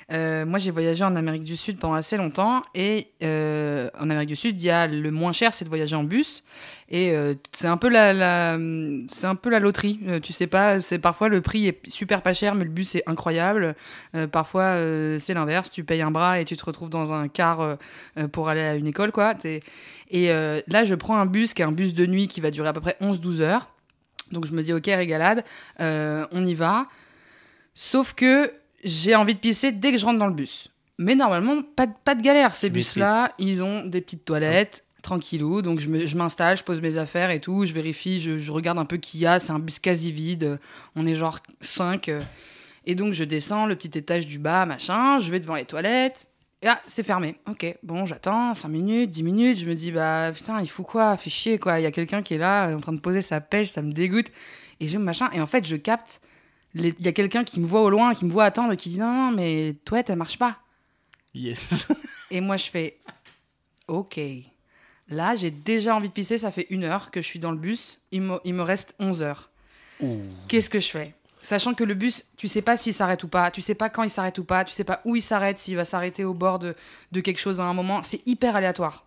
[0.09, 4.29] Euh, moi, j'ai voyagé en Amérique du Sud pendant assez longtemps et euh, en Amérique
[4.29, 6.43] du Sud, il y a le moins cher, c'est de voyager en bus
[6.89, 8.55] et euh, c'est un peu la,
[9.59, 9.99] loterie.
[10.23, 13.03] Tu sais pas, c'est parfois le prix est super pas cher, mais le bus est
[13.05, 13.75] incroyable.
[14.31, 14.77] Parfois,
[15.19, 15.69] c'est l'inverse.
[15.69, 17.77] Tu payes un bras et tu te retrouves dans un car
[18.31, 19.33] pour aller à une école, quoi.
[20.09, 22.69] Et là, je prends un bus qui est un bus de nuit qui va durer
[22.69, 23.71] à peu près 11-12 heures.
[24.31, 25.43] Donc je me dis, ok, régalade,
[25.79, 26.87] on y va.
[27.75, 28.51] Sauf que
[28.87, 30.69] j'ai envie de pisser dès que je rentre dans le bus.
[30.97, 32.55] Mais normalement, pas, de- pas de galère.
[32.55, 35.61] Ces bus-là, ils ont des petites toilettes, tranquillou.
[35.61, 37.65] Donc je m'installe, je, pose mes affaires et tout.
[37.65, 39.39] Je vérifie, je, je regarde un peu qui y a.
[39.39, 40.59] C'est un bus quasi vide.
[40.95, 42.11] On est genre 5.
[42.85, 45.19] Et donc je descends le petit étage du bas, machin.
[45.19, 46.27] Je vais devant les toilettes.
[46.63, 47.35] Et ah, c'est fermé.
[47.47, 49.59] Ok, bon, j'attends 5 minutes, 10 minutes.
[49.59, 51.15] Je me dis, bah putain, il faut quoi?
[51.15, 51.79] Fait chier, quoi.
[51.79, 53.91] Il y a quelqu'un qui est là, en train de poser sa pêche, ça me
[53.91, 54.27] dégoûte.
[54.79, 55.29] Et je machin.
[55.33, 56.19] Et en fait, je capte.
[56.77, 58.89] Il y a quelqu'un qui me voit au loin, qui me voit attendre et qui
[58.89, 60.57] dit, non, non, mais toilette, elle marche pas.
[61.33, 61.87] Yes.
[62.31, 62.97] Et moi, je fais
[63.87, 64.19] OK.
[65.09, 66.37] Là, j'ai déjà envie de pisser.
[66.37, 67.99] Ça fait une heure que je suis dans le bus.
[68.11, 69.49] Il me, il me reste 11 heures.
[70.47, 71.15] Qu'est-ce que je fais?
[71.41, 74.03] Sachant que le bus, tu sais pas s'il s'arrête ou pas, tu sais pas quand
[74.03, 76.59] il s'arrête ou pas, tu sais pas où il s'arrête, s'il va s'arrêter au bord
[76.59, 76.75] de,
[77.11, 78.03] de quelque chose à un moment.
[78.03, 79.06] C'est hyper aléatoire.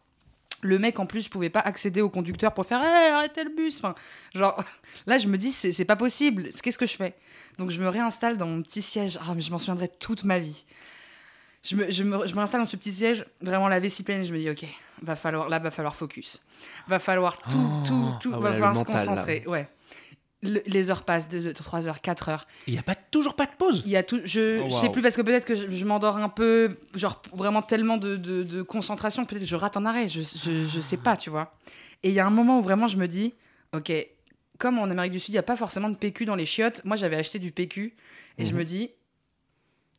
[0.62, 3.50] Le mec, en plus, je pouvais pas accéder au conducteur pour faire Hey, arrêtez le
[3.50, 3.78] bus.
[3.78, 3.94] Enfin,
[4.34, 4.62] genre,
[5.06, 6.48] là, je me dis, c'est pas possible.
[6.62, 7.14] Qu'est-ce que je fais?
[7.58, 9.18] Donc, je me réinstalle dans mon petit siège.
[9.22, 10.64] Ah, mais je m'en souviendrai toute ma vie.
[11.62, 14.24] Je me, je me, je m'installe dans ce petit siège, vraiment la vessie pleine, et
[14.24, 14.64] je me dis, ok,
[15.02, 16.42] va falloir, là, va falloir focus.
[16.88, 18.84] Va falloir tout, tout, tout, Ah va falloir se là.
[18.86, 19.44] concentrer.
[19.46, 19.68] Ouais.
[20.42, 22.46] Le- les heures passent, 2, 3 heures, 4 heures.
[22.66, 23.82] Il n'y a pas, toujours pas de pause.
[23.84, 25.84] Il y a tout, je, Oh, je sais plus parce que peut-être que je, je
[25.84, 29.84] m'endors un peu, genre vraiment tellement de, de, de concentration, peut-être que je rate un
[29.84, 31.52] arrêt, je, je, je sais pas, tu vois.
[32.02, 33.34] Et il y a un moment où vraiment je me dis,
[33.74, 33.92] ok,
[34.58, 36.80] comme en Amérique du Sud, il n'y a pas forcément de PQ dans les chiottes,
[36.84, 37.94] moi j'avais acheté du PQ
[38.38, 38.90] et je me dis,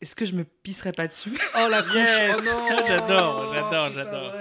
[0.01, 1.37] est-ce que je me pisserais pas dessus?
[1.55, 1.93] Oh la couche.
[1.95, 2.35] Yes.
[2.35, 2.77] Oh non.
[2.87, 4.31] J'adore, j'adore, c'est pas j'adore.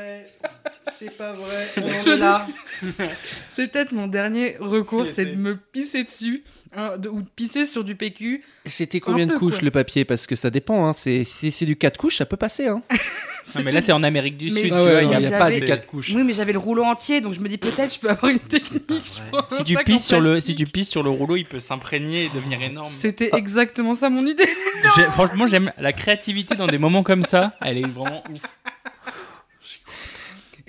[0.92, 1.68] C'est pas vrai.
[1.76, 2.46] On Je est là.
[3.48, 6.42] C'est peut-être mon dernier recours, c'est de me pisser dessus,
[6.74, 8.42] hein, de- ou de pisser sur du PQ.
[8.66, 9.64] C'était combien Un de peu, couches quoi.
[9.64, 10.04] le papier?
[10.04, 10.86] Parce que ça dépend.
[10.88, 10.92] Hein.
[10.92, 12.66] C'est- Si c'est du 4 couches, ça peut passer.
[12.66, 12.82] Hein.
[13.56, 14.72] Non, mais là, c'est en Amérique du Mais- Sud.
[14.72, 16.12] Ah ouais, vois, il y a Il n'y a j'avais- pas des 4 couches.
[16.14, 18.38] Oui, mais j'avais le rouleau entier, donc je me dis peut-être je peux avoir une
[18.38, 18.82] technique.
[18.88, 20.56] je prends Si un tu, sac en pisses sur le, si plastique.
[20.58, 22.86] tu pisses sur le rouleau, il peut s'imprégner et devenir énorme.
[22.86, 24.46] C'était exactement ça mon idée.
[24.94, 27.52] J'ai- Franchement, j'aime la créativité dans des moments comme ça.
[27.64, 28.42] Elle est vraiment ouf.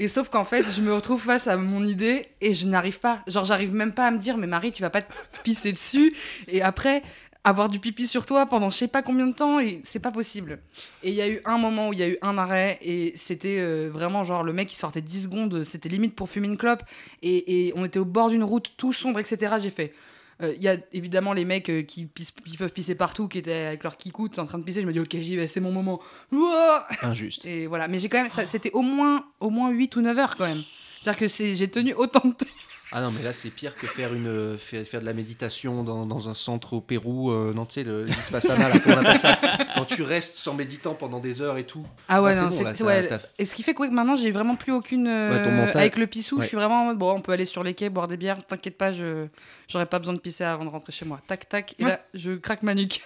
[0.02, 3.22] Et sauf qu'en fait, je me retrouve face à mon idée et je n'arrive pas.
[3.28, 6.12] Genre, j'arrive même pas à me dire, mais Marie, tu vas pas te pisser dessus.
[6.48, 7.04] Et après,
[7.44, 10.10] avoir du pipi sur toi pendant je sais pas combien de temps, et c'est pas
[10.10, 10.58] possible.
[11.04, 13.14] Et il y a eu un moment où il y a eu un arrêt et
[13.16, 16.58] c'était euh, vraiment genre le mec qui sortait 10 secondes, c'était limite pour fumer une
[16.58, 16.82] clope.
[17.22, 19.54] Et, et on était au bord d'une route tout sombre, etc.
[19.62, 19.94] J'ai fait.
[20.42, 23.38] Euh, Il y a évidemment les mecs euh, qui, pissent- qui peuvent pisser partout, qui
[23.40, 24.82] étaient avec leur kikout en train de pisser.
[24.82, 26.00] Je me dis, ok, j'y vais, c'est mon moment.
[26.32, 27.46] Ouah Injuste.
[27.46, 30.18] et voilà, mais j'ai quand même, ça- c'était au moins, au moins 8 ou 9
[30.18, 30.64] heures quand même.
[31.02, 32.46] C'est-à-dire que c'est, j'ai tenu autant de temps.
[32.94, 36.06] Ah non, mais là, c'est pire que faire, une, faire, faire de la méditation dans,
[36.06, 37.32] dans un centre au Pérou.
[37.32, 39.40] euh, non, tu sais, le, le Vipassana, là, on appelle ça
[39.76, 41.86] Quand tu restes sans méditant pendant des heures et tout.
[42.10, 43.08] Ah ouais, Ah, c'est non, bon, c'est, là, c'est- t'as- ouais.
[43.08, 45.08] t'as- Et ce qui fait que ouais, maintenant, j'ai vraiment plus aucune.
[45.08, 46.42] euh, Ouais, ton mental- avec le pissou, Ouais.
[46.44, 48.46] je suis vraiment en mode, bon, on peut aller sur les quais, boire des bières,
[48.46, 49.28] t'inquiète pas, je,
[49.70, 51.22] j'aurais pas besoin de pisser avant de rentrer chez moi.
[51.26, 53.02] Tac, tac, et là, je craque ma nuque.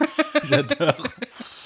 [0.44, 0.96] J'adore.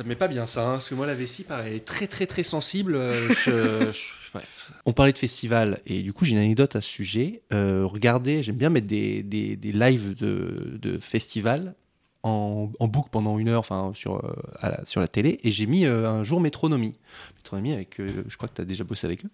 [0.00, 1.84] Ça me met pas bien ça, hein, parce que moi la vessie, pareil, elle est
[1.84, 2.94] très très très sensible.
[2.96, 4.72] euh, je- je- bref.
[4.86, 7.42] On parlait de festival, et du coup j'ai une anecdote à ce sujet.
[7.52, 11.74] Euh, regardez, j'aime bien mettre des, des, des lives de, de festival
[12.22, 15.50] en, en boucle pendant une heure enfin, sur, euh, à la, sur la télé, et
[15.50, 16.96] j'ai mis euh, un jour Métronomie.
[17.36, 19.30] Métronomie, avec, euh, je crois que tu as déjà bossé avec eux.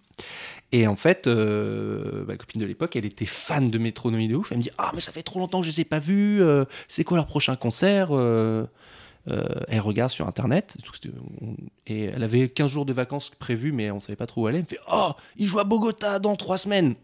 [0.73, 4.51] Et en fait, ma copine de l'époque, elle était fan de Métronomie de ouf.
[4.51, 6.41] Elle me dit Ah, mais ça fait trop longtemps que je les ai pas vus,
[6.89, 8.09] c'est quoi leur prochain concert
[9.67, 10.77] elle regarde sur internet
[11.85, 14.57] et elle avait 15 jours de vacances prévus, mais on savait pas trop où aller.
[14.59, 16.95] Elle me fait Oh, ils jouent à Bogota dans trois semaines.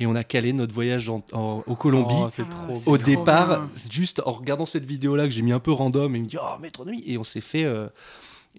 [0.00, 2.14] Et on a calé notre voyage en, en- au Colombie.
[2.16, 5.58] Oh, c'est Ah, trop au départ, juste en regardant cette vidéo-là que j'ai mis un
[5.58, 7.64] peu random, et il me dit Oh, métronomie Et on s'est fait.
[7.64, 7.88] euh,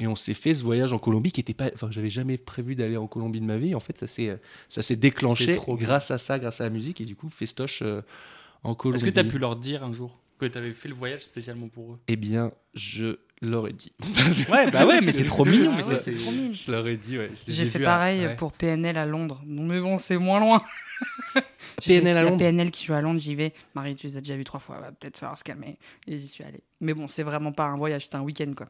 [0.01, 1.69] et on s'est fait ce voyage en Colombie qui était pas.
[1.73, 3.73] Enfin, j'avais jamais prévu d'aller en Colombie de ma vie.
[3.75, 4.37] En fait, ça s'est,
[4.69, 6.99] ça s'est déclenché trop grâce à ça, grâce à la musique.
[7.01, 8.01] Et du coup, festoche euh,
[8.63, 8.97] en Colombie.
[9.01, 10.19] Est-ce que tu as pu leur dire un jour?
[10.39, 13.93] Que tu avais fait le voyage spécialement pour eux Eh bien, je leur ai dit.
[14.49, 15.71] Ouais, bah ouais, mais c'est trop mignon.
[15.73, 16.51] Ah Mais ouais, c'est- trop mignon.
[16.51, 17.29] Je leur ai dit, ouais.
[17.47, 18.35] J'ai ai fait à- pareil ouais.
[18.35, 19.41] pour PNL à Londres.
[19.45, 20.63] Non, mais bon, c'est moins loin.
[21.85, 23.53] PNL à Londres PNL qui joue à Londres, j'y vais.
[23.75, 25.77] Marie, tu les as déjà vus trois fois, va peut-être falloir se calmer.
[26.07, 26.61] Et j'y suis allée.
[26.81, 28.67] Mais bon, c'est vraiment pas un voyage, c'est un week-end quoi.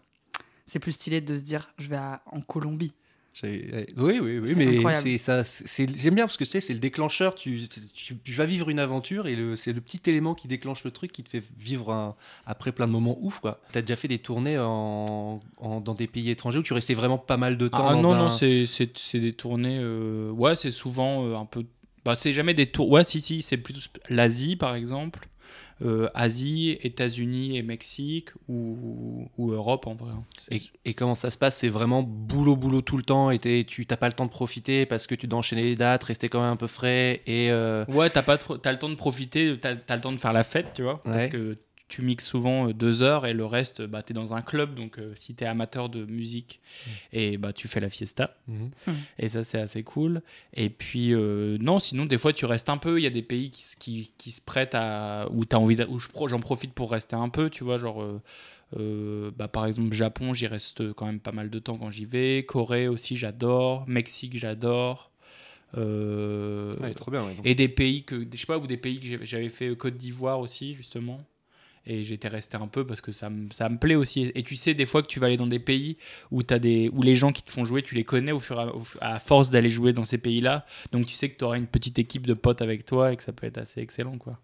[0.66, 2.94] C'est plus stylé de se dire, je vais à- en Colombie.
[3.42, 5.44] J'ai- Oui, oui, oui, mais c'est ça.
[5.44, 7.36] c'est- J'aime bien parce que tu sais, c'est le déclencheur.
[7.36, 10.92] Tu, tu, tu vas vivre une aventure et c'est le petit élément qui déclenche le
[10.92, 12.16] truc qui te fait vivre un-
[12.46, 13.40] après plein de moments ouf.
[13.40, 13.60] quoi.
[13.72, 17.18] T'as déjà fait des tournées en, en- dans des pays étrangers où tu restais vraiment
[17.18, 17.88] pas mal de temps.
[17.88, 18.66] Ah dans non, un- non, c'est
[19.20, 19.80] des tournées.
[19.82, 21.64] euh, Ouais, c'est souvent euh, un peu.
[22.06, 22.90] Bah, c'est jamais des tours.
[22.90, 25.28] Ouais, si, si, c'est plutôt l'Asie, par exemple.
[25.82, 30.12] Euh, Asie, États-Unis et Mexique, ou, ou Europe en vrai.
[30.12, 30.24] hein.
[30.52, 31.58] Et, et comment ça se passe?
[31.58, 34.86] C'est vraiment boulot, boulot tout le temps et tu t'as pas le temps de profiter
[34.86, 37.50] parce que tu dois enchaîner les dates, rester quand même un peu frais et.
[37.52, 40.34] euh, Ouais, t'as pas trop, le temps de profiter, t'as as le temps de faire
[40.34, 41.30] la fête, tu vois, parce Ouais.
[41.30, 41.58] que
[41.90, 44.98] tu mixes souvent euh, deux heures et le reste, bah, t'es dans un club, donc
[45.00, 46.62] euh, si t'es amateur de musique,
[47.12, 48.70] et bah tu fais la fiesta, Mhm.
[49.18, 50.22] et ça c'est assez cool.
[50.54, 53.00] Et puis euh, non, sinon des fois tu restes un peu.
[53.00, 55.88] Il y a des pays qui, qui, qui se prêtent à où t'as envie, d'a-
[55.90, 58.02] où je pro- j'en profite pour rester un peu, tu vois, genre.
[58.02, 58.22] euh,
[58.78, 62.06] euh, bah, par exemple Japon j'y reste quand même pas mal de temps quand j'y
[62.06, 65.10] vais Corée aussi j'adore Mexique j'adore
[65.78, 67.26] Euh, Ouais, trop bien.
[67.26, 69.50] ouais, donc- et des pays que je sais pas ou des pays que j'ai- j'avais
[69.50, 71.20] fait euh, Côte d'Ivoire aussi justement
[71.90, 74.32] et j'étais resté un peu parce que ça me, ça me plaît aussi.
[74.36, 75.98] Et tu sais des fois que tu vas aller dans des pays
[76.32, 78.60] où t'as des où les gens qui te font jouer tu les connais au fur
[78.60, 78.72] à,
[79.02, 81.68] à force d'aller jouer dans ces pays là donc tu sais que tu auras une
[81.68, 84.40] petite équipe de potes avec toi et que ça peut être assez excellent quoi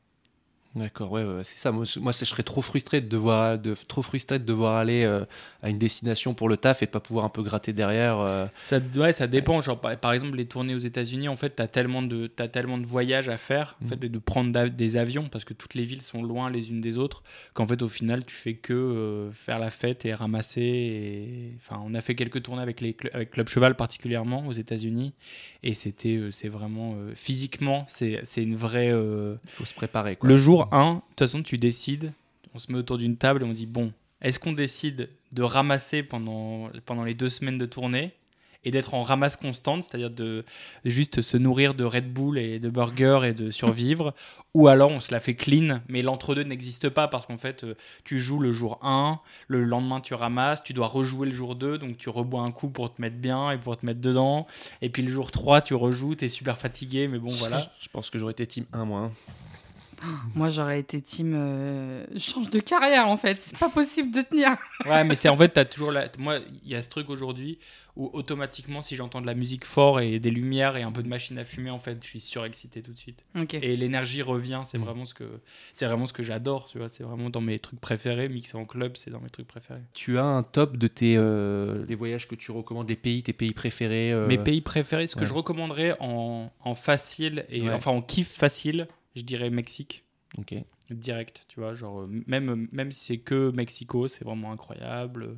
[0.76, 1.72] D'accord, ouais, ouais, c'est ça.
[1.72, 5.04] Moi, je- moi, je serais trop frustré de devoir, de, trop frustré de devoir aller
[5.06, 5.24] euh,
[5.64, 8.20] à une destination pour le taf et de pas pouvoir un peu gratter derrière.
[8.20, 8.46] euh.
[8.64, 9.62] Ça, ouais, ça dépend.
[9.62, 12.50] Genre, par, par exemple, les tournées aux États-Unis, en fait, tu as tellement de, t'as
[12.50, 15.76] tellement de voyages à faire, en fait, et de prendre des avions, parce que toutes
[15.76, 17.24] les villes sont loin les unes des autres,
[17.54, 20.62] qu'en fait, au final, tu fais que euh, faire la fête et ramasser.
[20.62, 21.54] Et...
[21.56, 25.14] Enfin, on a fait quelques tournées avec, les, cl- avec Club Cheval, particulièrement aux États-Unis,
[25.64, 28.90] et c'était, c'est vraiment physiquement, c'est, une vraie.
[28.90, 30.18] Il faut se préparer.
[30.18, 30.28] Quoi.
[30.30, 30.36] le
[30.70, 32.14] jour 1, de toute façon, tu décides,
[32.54, 33.92] on se met autour d'une table et on dit bon,
[34.22, 38.14] est-ce qu'on décide de ramasser pendant, pendant les deux semaines de tournée
[38.68, 40.44] et d'être en ramasse constante, c'est-à-dire de
[40.86, 44.16] juste se nourrir de Red Bull et de burgers et de survivre,
[44.56, 47.76] ou alors on se la fait clean, mais l'entre-deux n'existe pas parce qu'en fait, euh,
[48.06, 51.78] tu joues le jour 1, le lendemain tu ramasses, tu dois rejouer le jour 2,
[51.78, 54.48] donc tu rebois un coup pour te mettre bien et pour te mettre dedans,
[54.82, 57.72] et puis le jour 3, tu rejoues, t'es super fatigué, mais bon voilà.
[57.80, 59.00] Je pense que j'aurais été team 1, moi.
[59.02, 59.12] hein.
[60.36, 61.34] Moi, j'aurais été team.
[61.36, 63.40] euh, change de carrière, en fait.
[63.42, 64.58] C'est pas possible de tenir.
[64.86, 66.10] Ouais, mais c'est en fait, t'as toujours la.
[66.20, 67.60] Moi, il y a ce truc aujourd'hui
[67.98, 71.08] où automatiquement, si j'entends de la musique fort et des lumières et un peu de
[71.08, 73.24] machine à fumer, en fait, je suis surexcité tout de suite.
[73.40, 73.54] Ok.
[73.54, 74.62] Et l'énergie revient.
[74.66, 75.24] C'est vraiment ce que
[75.72, 76.68] c'est vraiment ce que j'adore.
[76.68, 78.28] Tu vois, c'est vraiment dans mes trucs préférés.
[78.28, 79.80] Mixer en club, c'est dans mes trucs préférés.
[79.94, 83.32] Tu as un top de tes euh, les voyages que tu recommandes, des pays, tes
[83.34, 84.12] pays préférés.
[84.12, 87.74] euh, Mes pays préférés, ce que je recommanderais en, en facile et Ouais.
[87.74, 90.04] enfin en kiff facile, je dirais Mexique.
[90.38, 90.54] Ok.
[90.90, 95.38] direct, tu vois, genre euh, même même si c'est que Mexico, c'est vraiment incroyable.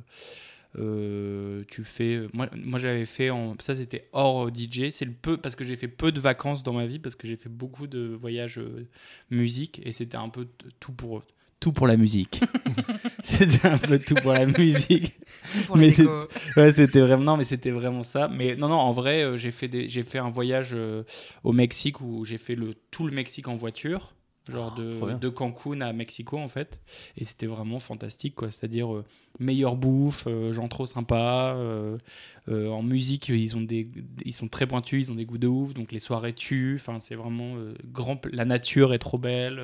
[0.76, 5.12] Euh, tu fais, moi, moi j'avais fait, en, ça c'était hors euh, DJ, c'est le
[5.12, 7.48] peu parce que j'ai fait peu de vacances dans ma vie parce que j'ai fait
[7.48, 8.86] beaucoup de voyages euh,
[9.30, 10.46] musique et c'était un peu
[10.78, 11.22] tout pour
[11.60, 12.42] tout pour la musique.
[13.22, 15.18] c'était un peu tout pour la musique.
[15.66, 15.92] Pour mais.
[16.56, 18.28] Ouais, c'était vraiment non, mais c'était vraiment ça.
[18.28, 21.02] Mais non, non, en vrai, euh, j'ai fait des, j'ai fait un voyage euh,
[21.44, 24.14] au Mexique où j'ai fait le tout le Mexique en voiture,
[24.50, 26.80] genre Ah, de, de Cancun à Mexico en fait,
[27.16, 28.50] et c'était vraiment fantastique quoi.
[28.50, 29.04] C'est-à-dire euh,
[29.38, 31.54] meilleure bouffe, euh, gens trop sympas.
[31.56, 31.96] euh,
[32.48, 33.90] euh, en musique, ils ont des,
[34.24, 36.76] ils sont très pointus, ils ont des goûts de ouf, donc les soirées tuent.
[36.76, 37.56] Enfin, c'est vraiment
[37.92, 38.24] grand.
[38.32, 39.60] La nature est trop belle.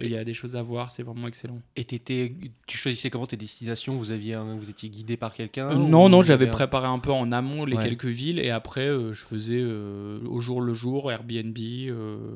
[0.00, 1.60] Il y a des choses à voir, c'est vraiment excellent.
[1.76, 2.34] Et t'étais-
[2.66, 3.96] tu choisissais comment tes destinations?
[3.96, 7.12] Vous aviez, un- vous étiez guidé par quelqu'un non, non, j'avais un- préparé un peu
[7.12, 7.84] en amont les Ouais.
[7.84, 11.56] quelques villes et après je faisais au jour le jour Airbnb,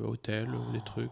[0.05, 1.09] hôtel, euh, des trucs.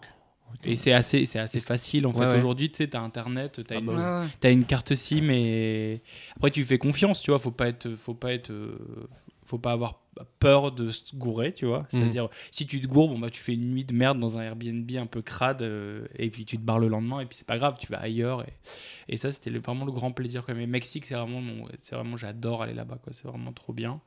[0.64, 2.26] Et c'est assez, c'est assez facile en Ouais, fait.
[2.28, 2.38] ouais.
[2.38, 6.02] Aujourd'hui, tu sais, t'as internet, t'as Ah une, bah Ouais, une carte SIM et
[6.36, 7.40] après tu fais confiance, tu vois.
[7.40, 9.08] Faut pas être, faut pas être, euh,
[9.46, 10.00] faut pas avoir
[10.40, 11.86] peur de se gourer, tu vois.
[11.90, 14.42] C'est-à-dire, si tu te goures, bon bah tu fais une nuit de merde dans un
[14.44, 17.48] Airbnb un peu crade euh, et puis tu te barres le lendemain et puis c'est
[17.48, 18.54] pas grave, tu vas ailleurs et,
[19.10, 20.46] et ça c'était vraiment le grand plaisir.
[20.46, 20.54] Quoi.
[20.54, 21.42] Mais Mexique, c'est vraiment,
[21.80, 23.12] c'est vraiment, j'adore aller là-bas, quoi.
[23.12, 24.00] C'est vraiment trop bien.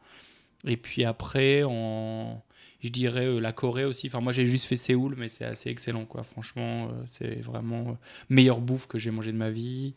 [0.64, 2.42] Et puis après, en,
[2.80, 4.06] je dirais euh, la Corée aussi.
[4.08, 6.22] Enfin, moi j'ai juste fait Séoul, mais c'est assez excellent, quoi.
[6.22, 7.94] Franchement, euh, c'est vraiment euh,
[8.28, 9.94] meilleure bouffe que j'ai mangé de ma vie.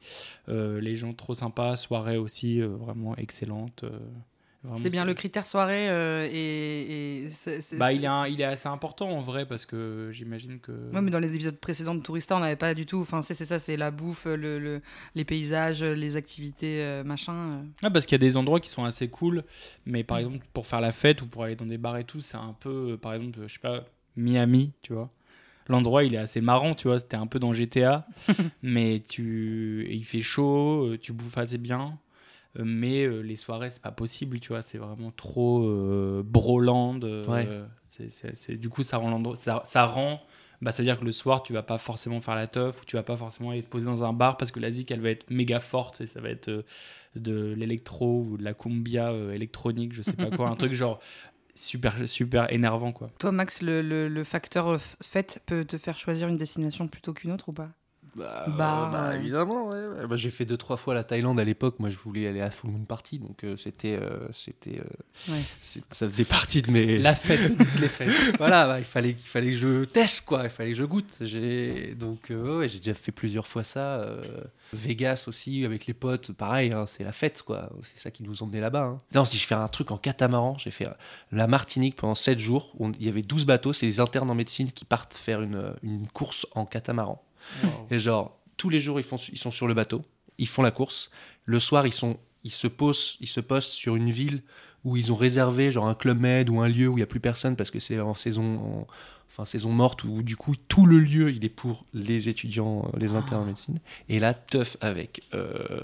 [0.48, 3.86] Les gens trop sympas, soirée aussi vraiment excellente.
[4.76, 7.24] C'est bien le critère soirée euh, et.
[7.26, 7.30] et
[7.78, 10.72] Bah, il est, un- il est assez important en vrai parce que j'imagine que.
[10.94, 13.00] Ouais, mais dans les épisodes précédents de Tourista, on n'avait pas du tout.
[13.00, 14.82] Enfin, c'est ça, c'est la bouffe, le, le-
[15.16, 17.34] les paysages, les activités, euh, machin.
[17.34, 17.62] euh.
[17.84, 19.44] Ah, parce qu'il y a des endroits qui sont assez cool,
[19.86, 22.20] mais par exemple, pour faire la fête ou pour aller dans des bars et tout,
[22.20, 23.86] c'est un peu, par exemple, je sais pas,
[24.18, 25.10] Miami, tu vois.
[25.68, 27.00] L'endroit, il est assez marrant, tu vois.
[27.00, 28.06] C'était un peu dans GTA,
[28.62, 29.86] mais tu...
[29.90, 31.98] et il fait chaud, tu bouffes assez bien.
[32.58, 34.62] Euh, mais euh, les soirées, c'est pas possible, tu vois.
[34.62, 37.00] C'est vraiment trop euh, broland.
[37.04, 37.48] euh, Ouais.
[37.88, 39.36] c'est- c'est- c'est- du coup, ça rend l'endroit.
[39.36, 40.22] Ça, ça rend.
[40.62, 43.04] Bah, C'est-à-dire que le soir, tu vas pas forcément faire la teuf ou tu vas
[43.04, 45.30] pas forcément aller te poser dans un bar parce que la zik, elle va être
[45.30, 46.64] méga forte et ça va être euh,
[47.16, 50.50] de l'électro ou de la cumbia euh, électronique, je sais pas quoi.
[50.50, 51.00] un truc genre
[51.56, 53.10] super, super énervant, quoi.
[53.20, 57.32] Toi, Max, le, le- le facteur fête peut te faire choisir une destination plutôt qu'une
[57.32, 57.70] autre ou pas?
[58.16, 59.18] Bah, Bah, bah, ouais.
[59.18, 60.08] évidemment, ouais.
[60.08, 61.76] Bah, j'ai fait deux trois fois la Thaïlande à l'époque.
[61.80, 65.42] Moi, je voulais aller à Full Moon Party, donc euh, c'était, euh, c'était, euh, Ouais.
[65.62, 66.98] ça faisait partie de mes.
[67.00, 68.10] La fête de toutes les fêtes.
[68.38, 71.18] voilà, bah, il fallait, il fallait que je teste quoi, il fallait que je goûte.
[71.22, 74.00] J'ai donc euh, ouais, j'ai déjà fait plusieurs fois ça.
[74.02, 74.22] euh,
[74.74, 77.70] Vegas aussi avec les potes, pareil, hein, c'est la fête quoi.
[77.84, 78.84] C'est ça qui nous emmenait là-bas.
[78.84, 78.98] hein.
[79.16, 80.92] Non, si je fais un truc en catamaran, j'ai fait euh,
[81.32, 82.72] la Martinique pendant 7 jours.
[82.78, 85.42] où on- Il y avait 12 bateaux, c'est les internes en médecine qui partent faire
[85.42, 87.24] une, une course en catamaran.
[87.92, 90.02] Et genre, tous les jours, ils, font, ils sont sur le bateau,
[90.38, 91.10] ils font la course.
[91.46, 94.42] Le soir, ils, sont, ils, se posent, ils se postent sur une ville
[94.86, 97.08] où ils ont réservé genre un club med ou un lieu où il n'y a
[97.08, 98.88] plus personne parce que c'est en saison, en-
[99.30, 103.14] enfin, saison morte où du coup, tout le lieu, il est pour les étudiants, les
[103.16, 103.80] internes en médecine.
[104.08, 105.24] Et là, teuf avec.
[105.34, 105.82] euh,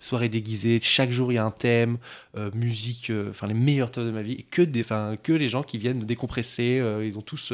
[0.00, 1.98] soirée déguisée, chaque jour il y a un thème,
[2.36, 4.84] euh, musique, euh, enfin les meilleurs teufs de ma vie, que, des,
[5.22, 7.52] que les gens qui viennent décompresser, euh, ils ont tous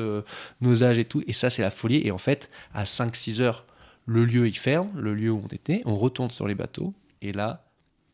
[0.61, 3.65] nos âges et tout, et ça c'est la folie, et en fait à 5-6 heures,
[4.07, 6.93] le lieu il ferme, le lieu où on était, on retourne sur les bateaux,
[7.23, 7.65] et là,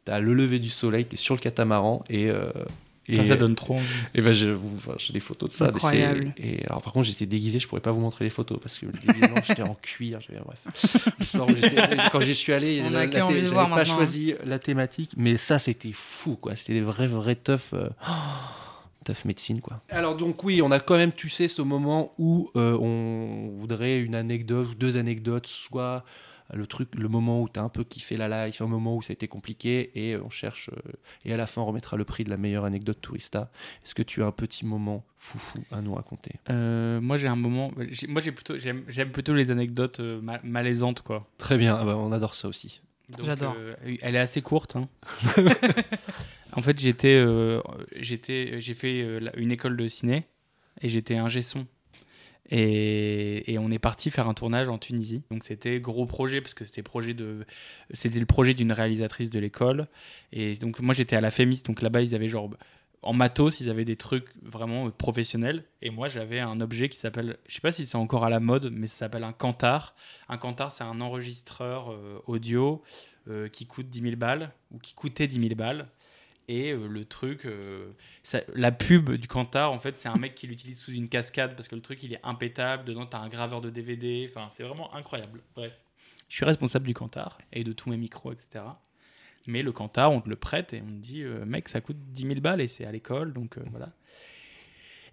[0.05, 2.31] t'as le lever du soleil, t'es sur le catamaran, et...
[3.13, 3.85] et, Ça, ça donne trop envie.
[4.15, 5.67] et ben je, vous- enfin, j'ai des photos de ça.
[5.67, 6.33] Incroyable.
[6.37, 8.79] c'est- Et alors par contre j'étais déguisé, je pourrais pas vous montrer les photos parce
[8.79, 10.21] que le déguisement j'étais en cuir.
[10.45, 11.13] Bref.
[11.19, 11.47] Le soir
[12.13, 13.09] quand j'y suis allé, j'avais
[13.51, 13.85] pas maintenant.
[13.85, 16.57] choisi la thématique, mais ça c'était fou quoi.
[16.57, 17.73] C'était des vrais vrais teufs.
[17.75, 17.89] euh,
[19.05, 19.81] Teuf médecine quoi.
[19.89, 23.99] Alors donc oui, on a quand même, tu sais, ce moment où euh, on voudrait
[23.99, 26.05] une anecdote ou deux anecdotes, soit
[26.53, 29.13] le truc, le moment où t'as un peu kiffé la life, un moment où ça
[29.13, 30.93] a été compliqué, et on cherche, euh,
[31.25, 33.51] et à la fin on remettra le prix de la meilleure anecdote tourista.
[33.85, 36.33] Est-ce que tu as un petit moment foufou à nous raconter?
[36.51, 37.73] Euh, moi, j'ai un moment.
[37.91, 41.29] j'ai- Moi, j'ai plutôt, j'aime, j'aime plutôt les anecdotes euh, ma- malaisantes, quoi.
[41.39, 42.81] Très bien, ah bah, on adore ça aussi.
[43.11, 43.55] Donc, J'adore.
[43.57, 44.77] euh, elle est assez courte.
[44.77, 44.89] hein.
[46.53, 47.61] en fait, j'étais, euh,
[47.97, 50.27] j'étais, j'ai fait euh, une école de ciné
[50.81, 51.67] et j'étais ingé son.
[52.51, 55.23] Et, on est parti faire un tournage en Tunisie.
[55.31, 59.87] Donc c'était gros projet parce que c'était le projet d'une réalisatrice de l'école.
[60.33, 61.63] Et donc moi j'étais à la Fémis.
[61.65, 62.51] Donc là-bas ils avaient genre
[63.03, 65.65] en matos ils avaient des trucs vraiment professionnels.
[65.83, 68.41] Et moi j'avais un objet qui s'appelle, je sais pas si c'est encore à la
[68.41, 69.95] mode, mais ça s'appelle un Kantar.
[70.29, 72.83] Un Kantar c'est un enregistreur euh, audio
[73.29, 75.89] euh, qui coûte 10 000 balles ou qui coûtait 10 000 balles.
[76.53, 77.93] Et euh, le truc, euh,
[78.57, 81.69] la pub du Kantar, en fait, c'est un mec qui l'utilise sous une cascade parce
[81.69, 82.85] que le truc, il est impétable.
[82.85, 84.27] Dedans, tu as un graveur de DVD.
[84.29, 85.43] Enfin, c'est vraiment incroyable.
[85.55, 85.73] Bref,
[86.29, 88.65] je suis responsable du Kantar et de tous mes micros, etc.
[89.47, 91.99] Mais le Kantar, on te le prête et on te dit, euh, mec, ça coûte
[92.09, 93.33] 10 000 balles et c'est à l'école.
[93.33, 93.93] Donc voilà.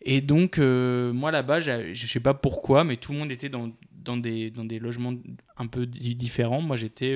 [0.01, 3.71] Et donc, moi là-bas, je sais pas pourquoi, mais tout le monde était dans,
[4.17, 5.13] des, dans des logements
[5.57, 6.61] un peu di- différents.
[6.61, 7.15] Moi, j'étais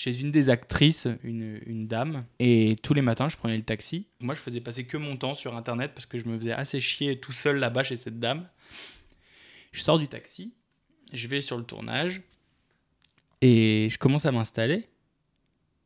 [0.00, 4.06] chez une des actrices, une, une dame, et tous les matins, je prenais le taxi.
[4.20, 6.80] Moi, je faisais passer que mon temps sur Internet parce que je me faisais assez
[6.80, 8.48] chier tout seul là-bas chez cette dame.
[9.72, 10.54] Je sors du taxi,
[11.12, 12.22] je vais sur le tournage,
[13.40, 14.86] et je commence à m'installer,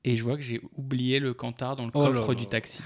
[0.04, 2.38] et je vois que j'ai oublié le Cantar dans le Oh coffre là.
[2.38, 2.82] du taxi.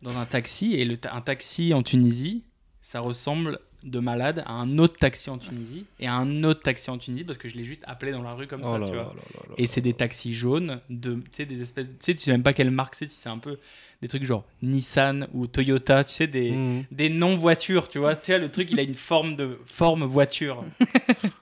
[0.00, 2.44] Dans un taxi, et le ta- un taxi en Tunisie,
[2.80, 6.90] ça ressemble de malade à un autre taxi en Tunisie, et à un autre taxi
[6.90, 8.88] en Tunisie, parce que je l'ai juste appelé dans la rue comme ça, Oh là
[8.90, 9.14] tu là vois.
[9.14, 11.88] là Et c'est des taxis jaunes, de, tu sais, des espèces.
[11.88, 13.58] Tu sais, tu sais même pas quelle marque c'est, si c'est un peu
[14.02, 16.84] des trucs genre Nissan ou Toyota, tu sais, des, Mhm.
[16.90, 18.16] des non-voitures, tu vois.
[18.16, 20.64] Tu vois, le truc, il a une forme de forme voiture.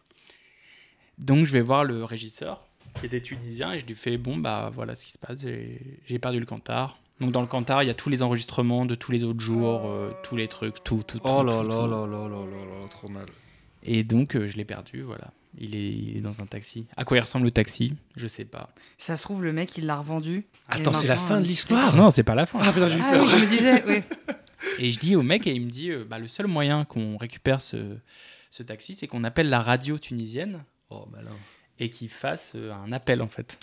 [1.19, 2.67] Donc, je vais voir le régisseur,
[3.01, 5.81] qui était tunisien, et je lui fais Bon, bah voilà ce qui se passe, j'ai
[6.07, 6.99] j'ai perdu le Cantar.
[7.21, 9.87] Donc, dans le Cantar, il y a tous les enregistrements de tous les autres jours,
[9.89, 11.25] euh, tous les trucs, tout, tout, tout.
[11.27, 11.87] Oh là tout, là tout.
[11.87, 13.27] là là là là là, trop mal.
[13.83, 15.31] Et donc, euh, je l'ai perdu, voilà.
[15.59, 16.87] Il est, il est dans un taxi.
[16.99, 17.95] À quoi il ressemble le taxi?
[18.17, 18.69] Je sais pas.
[18.99, 20.45] Ça se trouve, le mec, il l'a revendu.
[20.69, 22.59] Attends, c'est la fin de il- l'histoire Non, c'est pas la fin.
[22.63, 24.03] Ah putain, j'ai eu Ah oui, je me disais, oui.
[24.79, 27.17] Et je dis au mec, et il me dit euh, bah, le seul moyen qu'on
[27.17, 27.97] récupère ce,
[28.51, 31.31] ce taxi, c'est qu'on appelle la radio tunisienne Oh malin.
[31.79, 33.59] et qu'il fasse euh, un appel en fait.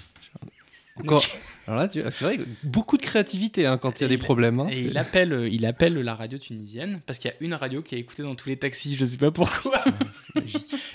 [0.99, 1.23] Encore.
[1.67, 4.13] Alors là, tu- c'est vrai, que beaucoup de créativité hein, quand il y a des
[4.15, 4.59] il- problèmes.
[4.59, 4.67] hein.
[4.71, 7.81] Et il appelle, euh, il appelle la radio tunisienne parce qu'il y a une radio
[7.81, 9.83] qui est écoutée dans tous les taxis, je sais pas pourquoi.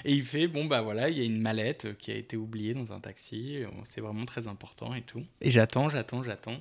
[0.04, 2.36] et il fait bon bah voilà, il y a une mallette euh, qui a été
[2.36, 5.22] oubliée dans un taxi, euh, c'est vraiment très important et tout.
[5.40, 6.58] Et j'attends, j'attends, j'attends.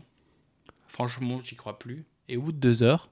[0.87, 2.05] Franchement, j'y crois plus.
[2.29, 3.11] Et au bout de deux heures,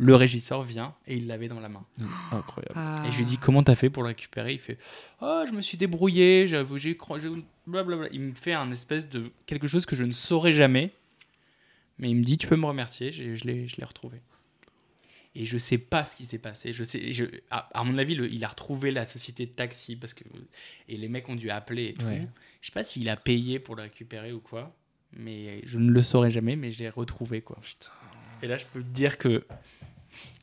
[0.00, 1.82] Le régisseur vient et il l'avait dans la main.
[2.30, 2.74] Incroyable.
[2.76, 3.04] Ah.
[3.06, 4.52] Et je lui dis comment t'as fait pour le récupérer?
[4.52, 4.78] Il fait
[5.20, 6.96] oh je me suis débrouillé, j'avoue j'ai
[7.66, 8.08] blablabla.
[8.12, 10.92] Il me fait un espèce de quelque chose que je ne saurais jamais,
[11.98, 14.18] mais il me dit tu peux me remercier, je l'ai je l'ai retrouvé.
[15.34, 16.72] Et je sais pas ce qui s'est passé.
[16.72, 19.94] Je sais, je, à, à mon avis, le- il a retrouvé la société de taxi
[19.94, 20.24] parce que
[20.88, 22.06] et les mecs ont dû appeler et tout.
[22.06, 22.26] Ouais.
[22.60, 24.74] Je sais pas s'il a payé pour le récupérer ou quoi,
[25.12, 26.56] mais je ne le saurais jamais.
[26.56, 27.58] Mais je l'ai retrouvé quoi.
[28.42, 29.44] Et là, je peux te dire que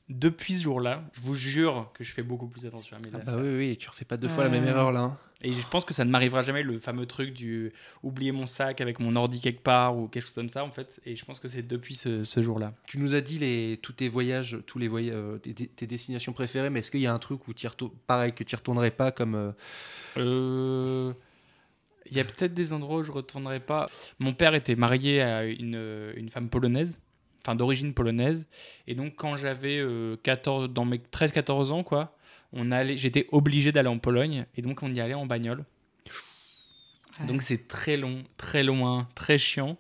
[0.10, 3.18] depuis ce jour-là, je vous jure que je fais beaucoup plus attention à mes Ah
[3.18, 3.36] affaires.
[3.36, 5.00] bah oui, oui, tu refais pas deux fois la même erreur là.
[5.02, 5.18] hein.
[5.42, 7.72] Et je pense que ça ne m'arrivera jamais le fameux truc du
[8.04, 11.00] oublier mon sac avec mon ordi quelque part ou quelque chose comme ça en fait.
[11.06, 12.74] Et je pense que c'est depuis ce, ce jour-là.
[12.88, 16.34] Tu nous as dit les, tous tes voyages, tous les voyages, euh, tes, tes destinations
[16.34, 17.68] préférées, mais est-ce qu'il y a un truc où tu
[18.08, 19.52] pareil que tu retournerais pas comme euh,
[20.18, 21.14] Euh,
[22.10, 23.90] Il y a peut-être des endroits où je retournerai pas.
[24.20, 26.98] Mon père était marié à une, une femme polonaise,
[27.46, 28.48] enfin d'origine polonaise.
[28.88, 32.16] Et donc quand j'avais euh, 14, dans mes 13-14 ans, quoi,
[32.52, 34.46] on allait, j'étais obligé d'aller en Pologne.
[34.56, 35.64] Et donc on y allait en bagnole.
[37.20, 37.28] Ouais.
[37.28, 39.78] Donc c'est très long, très loin, très chiant.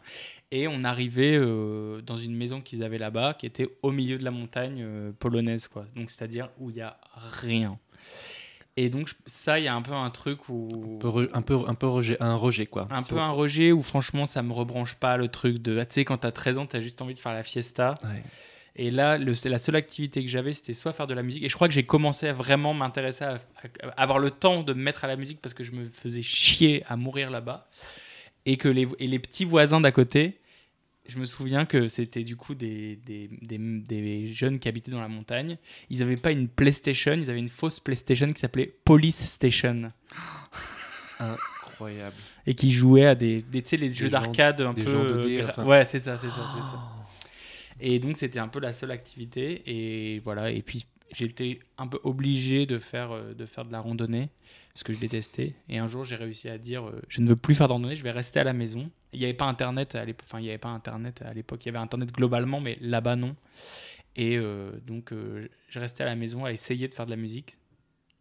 [0.52, 4.24] Et on arrivait euh, dans une maison qu'ils avaient là-bas, qui était au milieu de
[4.24, 5.86] la montagne euh, polonaise, quoi.
[5.96, 6.98] Donc c'est-à-dire où il y a
[7.42, 7.80] rien.
[8.78, 11.58] Et donc ça, il y a un peu un truc où un peu, un peu,
[11.68, 12.88] un peu rejet, un rejet quoi.
[12.92, 15.94] Un peu un rejet où franchement ça me rebranche pas le truc de ah, tu
[15.94, 17.96] sais quand t'as 13 ans t'as juste envie de faire la fiesta.
[18.04, 18.22] Ouais.
[18.76, 21.44] et là le, la seule activité que j'avais c'était soit faire de la musique.
[21.44, 24.62] Et je crois que j'ai commencé à vraiment m'intéresser à, à- à avoir le temps
[24.62, 27.70] de me mettre à la musique parce que je me faisais chier à mourir là-bas.
[28.46, 30.38] Et que les, et les petits voisins d'à côté
[31.08, 35.02] je me souviens que c'était du coup des, des, des, des jeunes qui habitaient dans
[35.02, 35.58] la montagne.
[35.90, 39.92] Ils n'avaient pas une PlayStation, ils avaient une fausse PlayStation qui s'appelait Police Station
[41.20, 42.16] Incroyable.
[42.46, 44.84] et qui jouaient à des, les jeux d'arcade un peu.
[44.90, 45.66] gens euh, 2D, gra- enfin.
[45.66, 46.80] Ouais, c'est ça, c'est ça, c'est ça.
[47.80, 50.50] Et donc c'était un peu la seule activité et voilà.
[50.52, 54.30] Et puis j'étais un peu obligé de faire euh, de faire de la randonnée
[54.74, 55.54] parce que je détestais.
[55.70, 57.96] Et un jour j'ai réussi à dire euh, je ne veux plus faire de randonnée,
[57.96, 58.90] je vais rester à la maison.
[59.14, 60.26] Il n'y avait pas internet à l'époque.
[60.28, 61.66] Enfin il y avait pas internet à l'époque.
[61.66, 63.36] Il y avait internet globalement, mais là-bas non.
[64.16, 65.14] Et euh, donc
[65.70, 67.58] je restais à la maison à essayer de faire de la musique.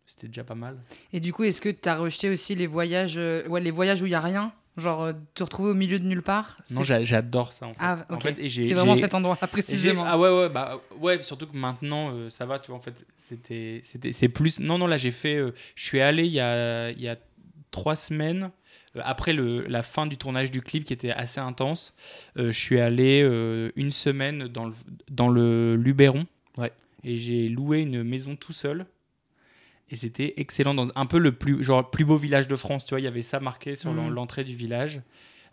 [0.06, 0.78] C'était déjà pas mal.
[1.14, 4.06] Et du coup, est-ce que tu as rejeté aussi les voyages, ouais, les voyages où
[4.06, 4.52] il y a rien?
[4.76, 7.78] Genre, euh, te retrouver au milieu de nulle part Non, j'adore ça en fait.
[7.80, 8.22] Ah, En ok.
[8.22, 10.04] fait, et j'ai- C'est vraiment cet endroit-là précisément.
[10.04, 13.06] Ah ouais, ouais, bah ouais, surtout que maintenant euh, ça va, tu vois, en fait,
[13.16, 14.58] c'était, c'était, c'est plus.
[14.58, 15.36] Non, non, là j'ai fait.
[15.36, 17.16] euh, je suis allé il y a, il y a
[17.70, 18.50] trois semaines,
[18.96, 21.94] euh, après le, la fin du tournage du clip qui était assez intense,
[22.36, 24.74] euh, je suis allé euh, une semaine dans le,
[25.10, 26.26] dans le Luberon.
[26.58, 26.72] Ouais.
[27.04, 28.86] Et j'ai loué une maison tout seul.
[29.90, 32.90] Et c'était excellent dans un peu le plus, genre, plus beau village de France, tu
[32.90, 34.12] vois, il y avait ça marqué sur Mhm.
[34.14, 35.00] l'entrée du village.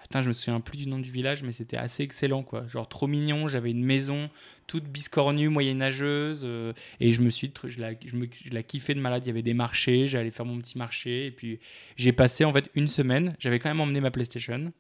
[0.02, 2.66] Putain, je me souviens plus du nom du village, mais c'était assez excellent, quoi.
[2.68, 3.48] Genre trop mignon.
[3.48, 4.30] J'avais une maison
[4.66, 8.96] toute biscornue, moyenâgeuse, euh, et je me suis, je la, je me, je la kiffais
[8.96, 9.24] de malade.
[9.26, 11.60] Il y avait des marchés, j'allais faire mon petit marché, et puis
[11.98, 13.36] j'ai passé en fait une semaine.
[13.38, 14.74] J'avais quand même emmené ma PlayStation,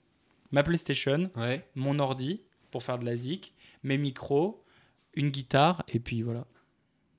[0.51, 1.63] ma PlayStation, Ouais.
[1.75, 2.41] mon ordi
[2.71, 4.63] pour faire de la zik, mes micros,
[5.13, 6.47] une guitare, et puis voilà.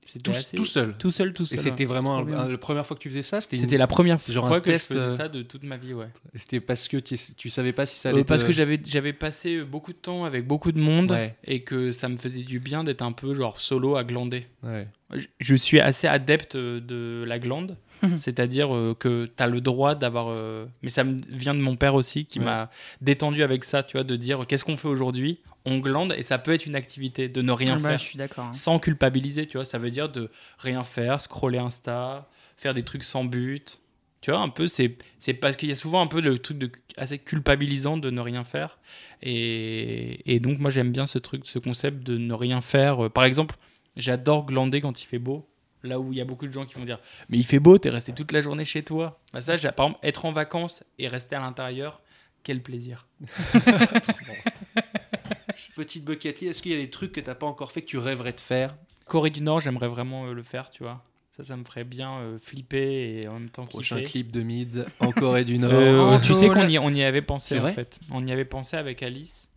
[0.05, 0.93] C'était Tout, assez- tout seul.
[0.97, 1.59] tout seul, tout Et seul.
[1.59, 4.47] c'était vraiment un- la première fois que tu faisais ça C'était une- la première genre
[4.47, 6.07] fois un que test, je faisais euh, ça de toute ma vie, ouais.
[6.35, 8.23] C'était parce que tu, tu savais pas si ça Euh, allait.
[8.23, 11.35] parce te- que j'avais j'avais passé beaucoup de temps avec beaucoup de monde Ouais.
[11.45, 14.45] et que ça me faisait du bien d'être un peu genre solo à glander.
[14.63, 14.87] Ouais.
[15.13, 17.77] Je- Je suis assez adepte de la glande,
[18.17, 21.75] c'est-à-dire euh, que tu as le droit d'avoir euh, mais ça me vient de mon
[21.75, 22.45] père aussi qui Ouais.
[22.45, 22.69] m'a
[23.01, 25.39] détendu avec ça, tu vois, de dire qu'est-ce qu'on fait aujourd'hui?
[25.65, 28.03] On glande et ça peut être une activité de ne rien Ah bah, faire je
[28.03, 28.45] suis d'accord.
[28.45, 28.53] hein.
[28.53, 30.29] sans culpabiliser, tu vois, ça veut dire de
[30.59, 32.27] rien faire, scroller Insta,
[32.57, 33.79] faire des trucs sans but.
[34.19, 36.57] Tu vois, un peu, c'est c'est parce qu'il y a souvent un peu le truc
[36.57, 38.77] de, assez culpabilisant de ne rien faire.
[39.21, 43.09] Et, et donc, moi, j'aime bien ce truc, ce concept de ne rien faire.
[43.11, 43.55] Par exemple,
[43.95, 45.47] j'adore glander quand il fait beau.
[45.83, 47.77] Là où il y a beaucoup de gens qui vont dire Mais il fait beau,
[47.77, 49.19] t'es resté toute la journée chez toi.
[49.33, 52.01] Bah, ça, par exemple, être en vacances et rester à l'intérieur,
[52.43, 53.05] quel plaisir.
[55.75, 56.49] Petite bucket list.
[56.51, 58.39] Est-ce qu'il y a des trucs que t'as pas encore fait que tu rêverais de
[58.39, 58.75] faire?
[59.07, 61.03] Corée du Nord, j'aimerais vraiment euh, le faire, tu vois.
[61.35, 64.09] Ça, ça me ferait bien euh, flipper et en même temps Prochain kiffer.
[64.11, 65.71] clip de Mid en Corée du Nord.
[65.73, 67.99] Euh, En tu sais qu'on y, on y avait pensé en fait.
[68.11, 69.49] On y avait pensé avec Alice,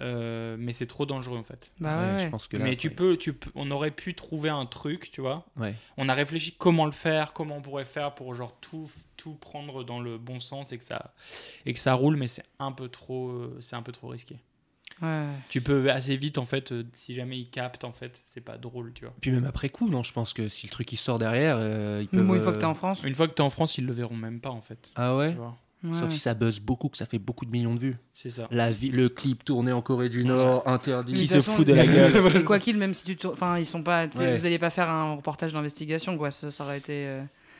[0.00, 1.70] euh, mais c'est trop dangereux en fait.
[1.78, 2.94] Bah ouais, je pense que là, mais tu ouais.
[2.94, 5.46] peux, tu peux, on aurait pu trouver un truc, tu vois.
[5.56, 5.74] Ouais.
[5.96, 9.84] On a réfléchi comment le faire, comment on pourrait faire pour genre tout, tout prendre
[9.84, 11.14] dans le bon sens et que ça,
[11.66, 14.40] et que ça roule, mais c'est un peu trop, euh, c'est un peu trop risqué.
[15.02, 15.26] Ouais.
[15.48, 18.58] Tu peux assez vite en fait, euh, si jamais ils captent en fait, c'est pas
[18.58, 19.14] drôle, tu vois.
[19.20, 21.98] Puis même après coup, non, je pense que si le truc il sort derrière, euh,
[22.00, 22.22] ils peuvent.
[22.22, 23.02] Moi, une fois que t'es en France.
[23.04, 24.90] Une fois que t'es en France, ils le verront même pas en fait.
[24.94, 25.32] Ah ouais?
[25.32, 25.56] Tu vois.
[25.84, 26.00] Ouais.
[26.00, 27.96] Sauf si ça buzz beaucoup, que ça fait beaucoup de millions de vues.
[28.14, 28.48] C'est ça.
[28.50, 31.12] La vie, le clip tourné en Corée du Nord, interdit.
[31.12, 32.36] Qui se fout de la gueule.
[32.36, 33.34] Et quoi qu'il, même si tu tournes.
[33.34, 34.06] Enfin, ils sont pas.
[34.06, 36.30] Vous allez pas faire un reportage d'investigation, quoi.
[36.30, 37.06] Ça, ça aurait été.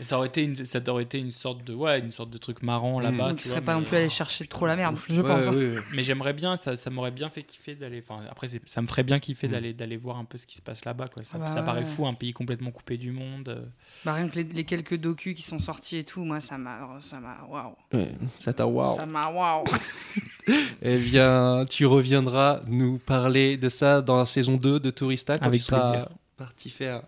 [0.01, 2.63] Ça aurait été une, ça aurait été une sorte de, ouais, une sorte de truc
[2.65, 3.29] marrant là-bas.
[3.31, 5.29] Donc, tu vois, seraient pas mais- non plus allés chercher trop la merde, je Ouais,
[5.29, 5.47] pense.
[5.47, 5.53] hein.
[5.53, 5.81] ouais, ouais.
[5.95, 8.03] Mais j'aimerais bien, ça, ça m'aurait bien fait kiffer d'aller.
[8.05, 9.51] Enfin, après, ça me ferait bien kiffer Mm.
[9.53, 11.07] d'aller d'aller voir un peu ce qui se passe là-bas.
[11.09, 11.23] Quoi.
[11.23, 13.49] Ça, Ah bah ça paraît fou, un pays complètement coupé du monde.
[13.51, 13.65] euh.
[14.05, 16.99] Bah, rien que les, les quelques docus qui sont sortis et tout, moi, ça m'a.
[17.01, 17.37] Ça m'a.
[17.49, 17.75] Waouh.
[17.93, 18.97] Ouais, ça t'a waouh.
[18.97, 19.31] Ça m'a.
[19.31, 19.65] Waouh.
[20.83, 25.47] Eh bien, tu reviendras nous parler de ça dans la saison 2 de Tourista quand
[25.47, 26.09] Avec tu seras plaisir.
[26.37, 27.03] parti faire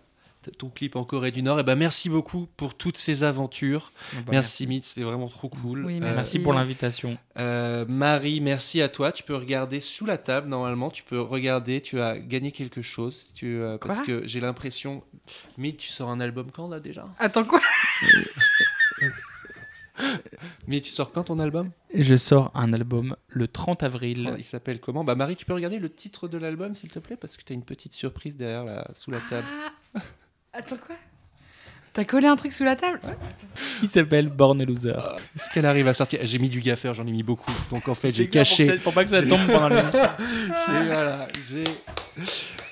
[0.57, 1.59] ton clip en Corée du Nord.
[1.59, 3.91] Et ben merci beaucoup pour toutes ces aventures.
[4.13, 5.85] Bon, bah, merci Mitz, c'était vraiment trop cool.
[5.85, 6.15] Oui, Euh, merci.
[6.15, 7.17] Merci pour l'invitation.
[7.39, 9.11] euh, Marie, merci à toi.
[9.11, 10.89] Tu peux regarder sous la table normalement.
[10.89, 11.81] Tu peux regarder.
[11.81, 13.31] Tu as gagné quelque chose.
[13.35, 15.03] Tu, euh, parce que j'ai l'impression.
[15.57, 17.05] Mitz, tu sors un album quand là déjà?
[17.19, 17.59] Attends, quoi?
[20.67, 21.71] Mitz, tu sors quand ton album?
[21.93, 24.35] Je sors un album le 30 avril.
[24.37, 25.03] Il s'appelle comment?
[25.03, 27.15] Bah Marie, tu peux regarder le titre de l'album s'il te plaît?
[27.17, 29.47] Parce que tu as une petite surprise derrière là, sous la table.
[29.95, 29.99] Ah.
[30.53, 30.95] Attends, quoi?
[31.93, 32.99] T'as collé un truc sous la table
[33.81, 34.91] Il s'appelle Born Loser.
[35.35, 37.51] Est-ce qu'elle arrive à sortir J'ai mis du gaffeur, j'en ai mis beaucoup.
[37.71, 38.65] Donc en fait, j'ai caché.
[38.65, 39.69] Pour, ça- pour pas que ça tombe pendant.
[40.67, 41.63] J'ai- voilà, j'ai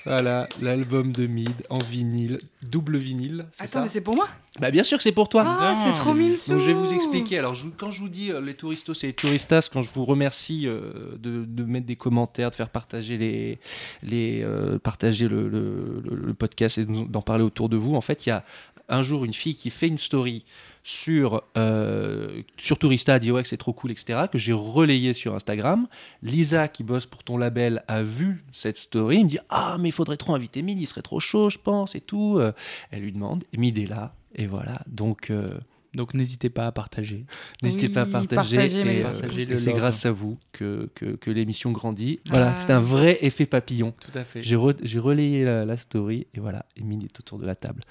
[0.04, 3.46] voilà l'album de Mid en vinyle, double vinyle.
[3.58, 4.28] Attends, ça mais c'est pour moi
[4.60, 5.44] Bah bien sûr que c'est pour toi.
[5.46, 7.38] Ah, c'est trop mille Donc je vais vous expliquer.
[7.40, 10.04] Alors je quand je vous dis euh, les touristos et les touristas, quand je vous
[10.04, 10.80] remercie euh,
[11.18, 13.58] de, de mettre des commentaires, de faire partager les,
[14.04, 18.00] les euh, partager le, le- le- le podcast et d'en parler autour de vous, en
[18.00, 18.44] fait il y a
[18.88, 20.44] un jour une fille qui fait une story
[20.84, 25.12] sur euh, sur Tourista a dit ouais que c'est trop cool etc que j'ai relayé
[25.14, 25.88] sur Instagram.
[26.22, 29.88] Lisa qui bosse pour ton label a vu cette story, il me dit ah mais
[29.88, 32.36] il faudrait trop inviter Mid, il serait trop chaud je pense et tout.
[32.38, 32.52] Euh,
[32.90, 35.30] Elle lui demande, Mid est là et voilà donc.
[35.30, 35.46] euh,
[35.94, 37.24] Donc n'hésitez pas à partager.
[37.62, 38.56] N'hésitez Oui, pas à partager.
[38.58, 39.10] et, euh,
[39.58, 42.20] c'est grâce à vous que, que, que l'émission grandit.
[42.26, 42.54] Voilà, Ah.
[42.54, 43.94] c'est un vrai effet papillon.
[43.98, 44.42] Tout à fait.
[44.42, 47.82] J'ai re- j'ai relayé la, la story et voilà, Mid est autour de la table.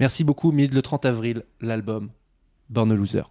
[0.00, 0.72] Merci beaucoup, Mid.
[0.72, 2.10] Le 30 avril, l'album
[2.70, 3.22] Born a Loser.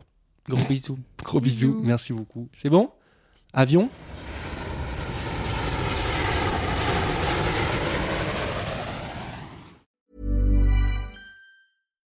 [0.47, 0.99] Gros bisous.
[1.23, 1.73] Gros bisous.
[1.73, 1.81] Bisous.
[1.83, 2.47] merci beaucoup.
[2.53, 2.91] C'est bon?
[3.53, 3.89] Avion?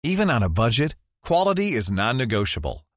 [0.03, 2.83] Even on a budget, quality is non-negotiable.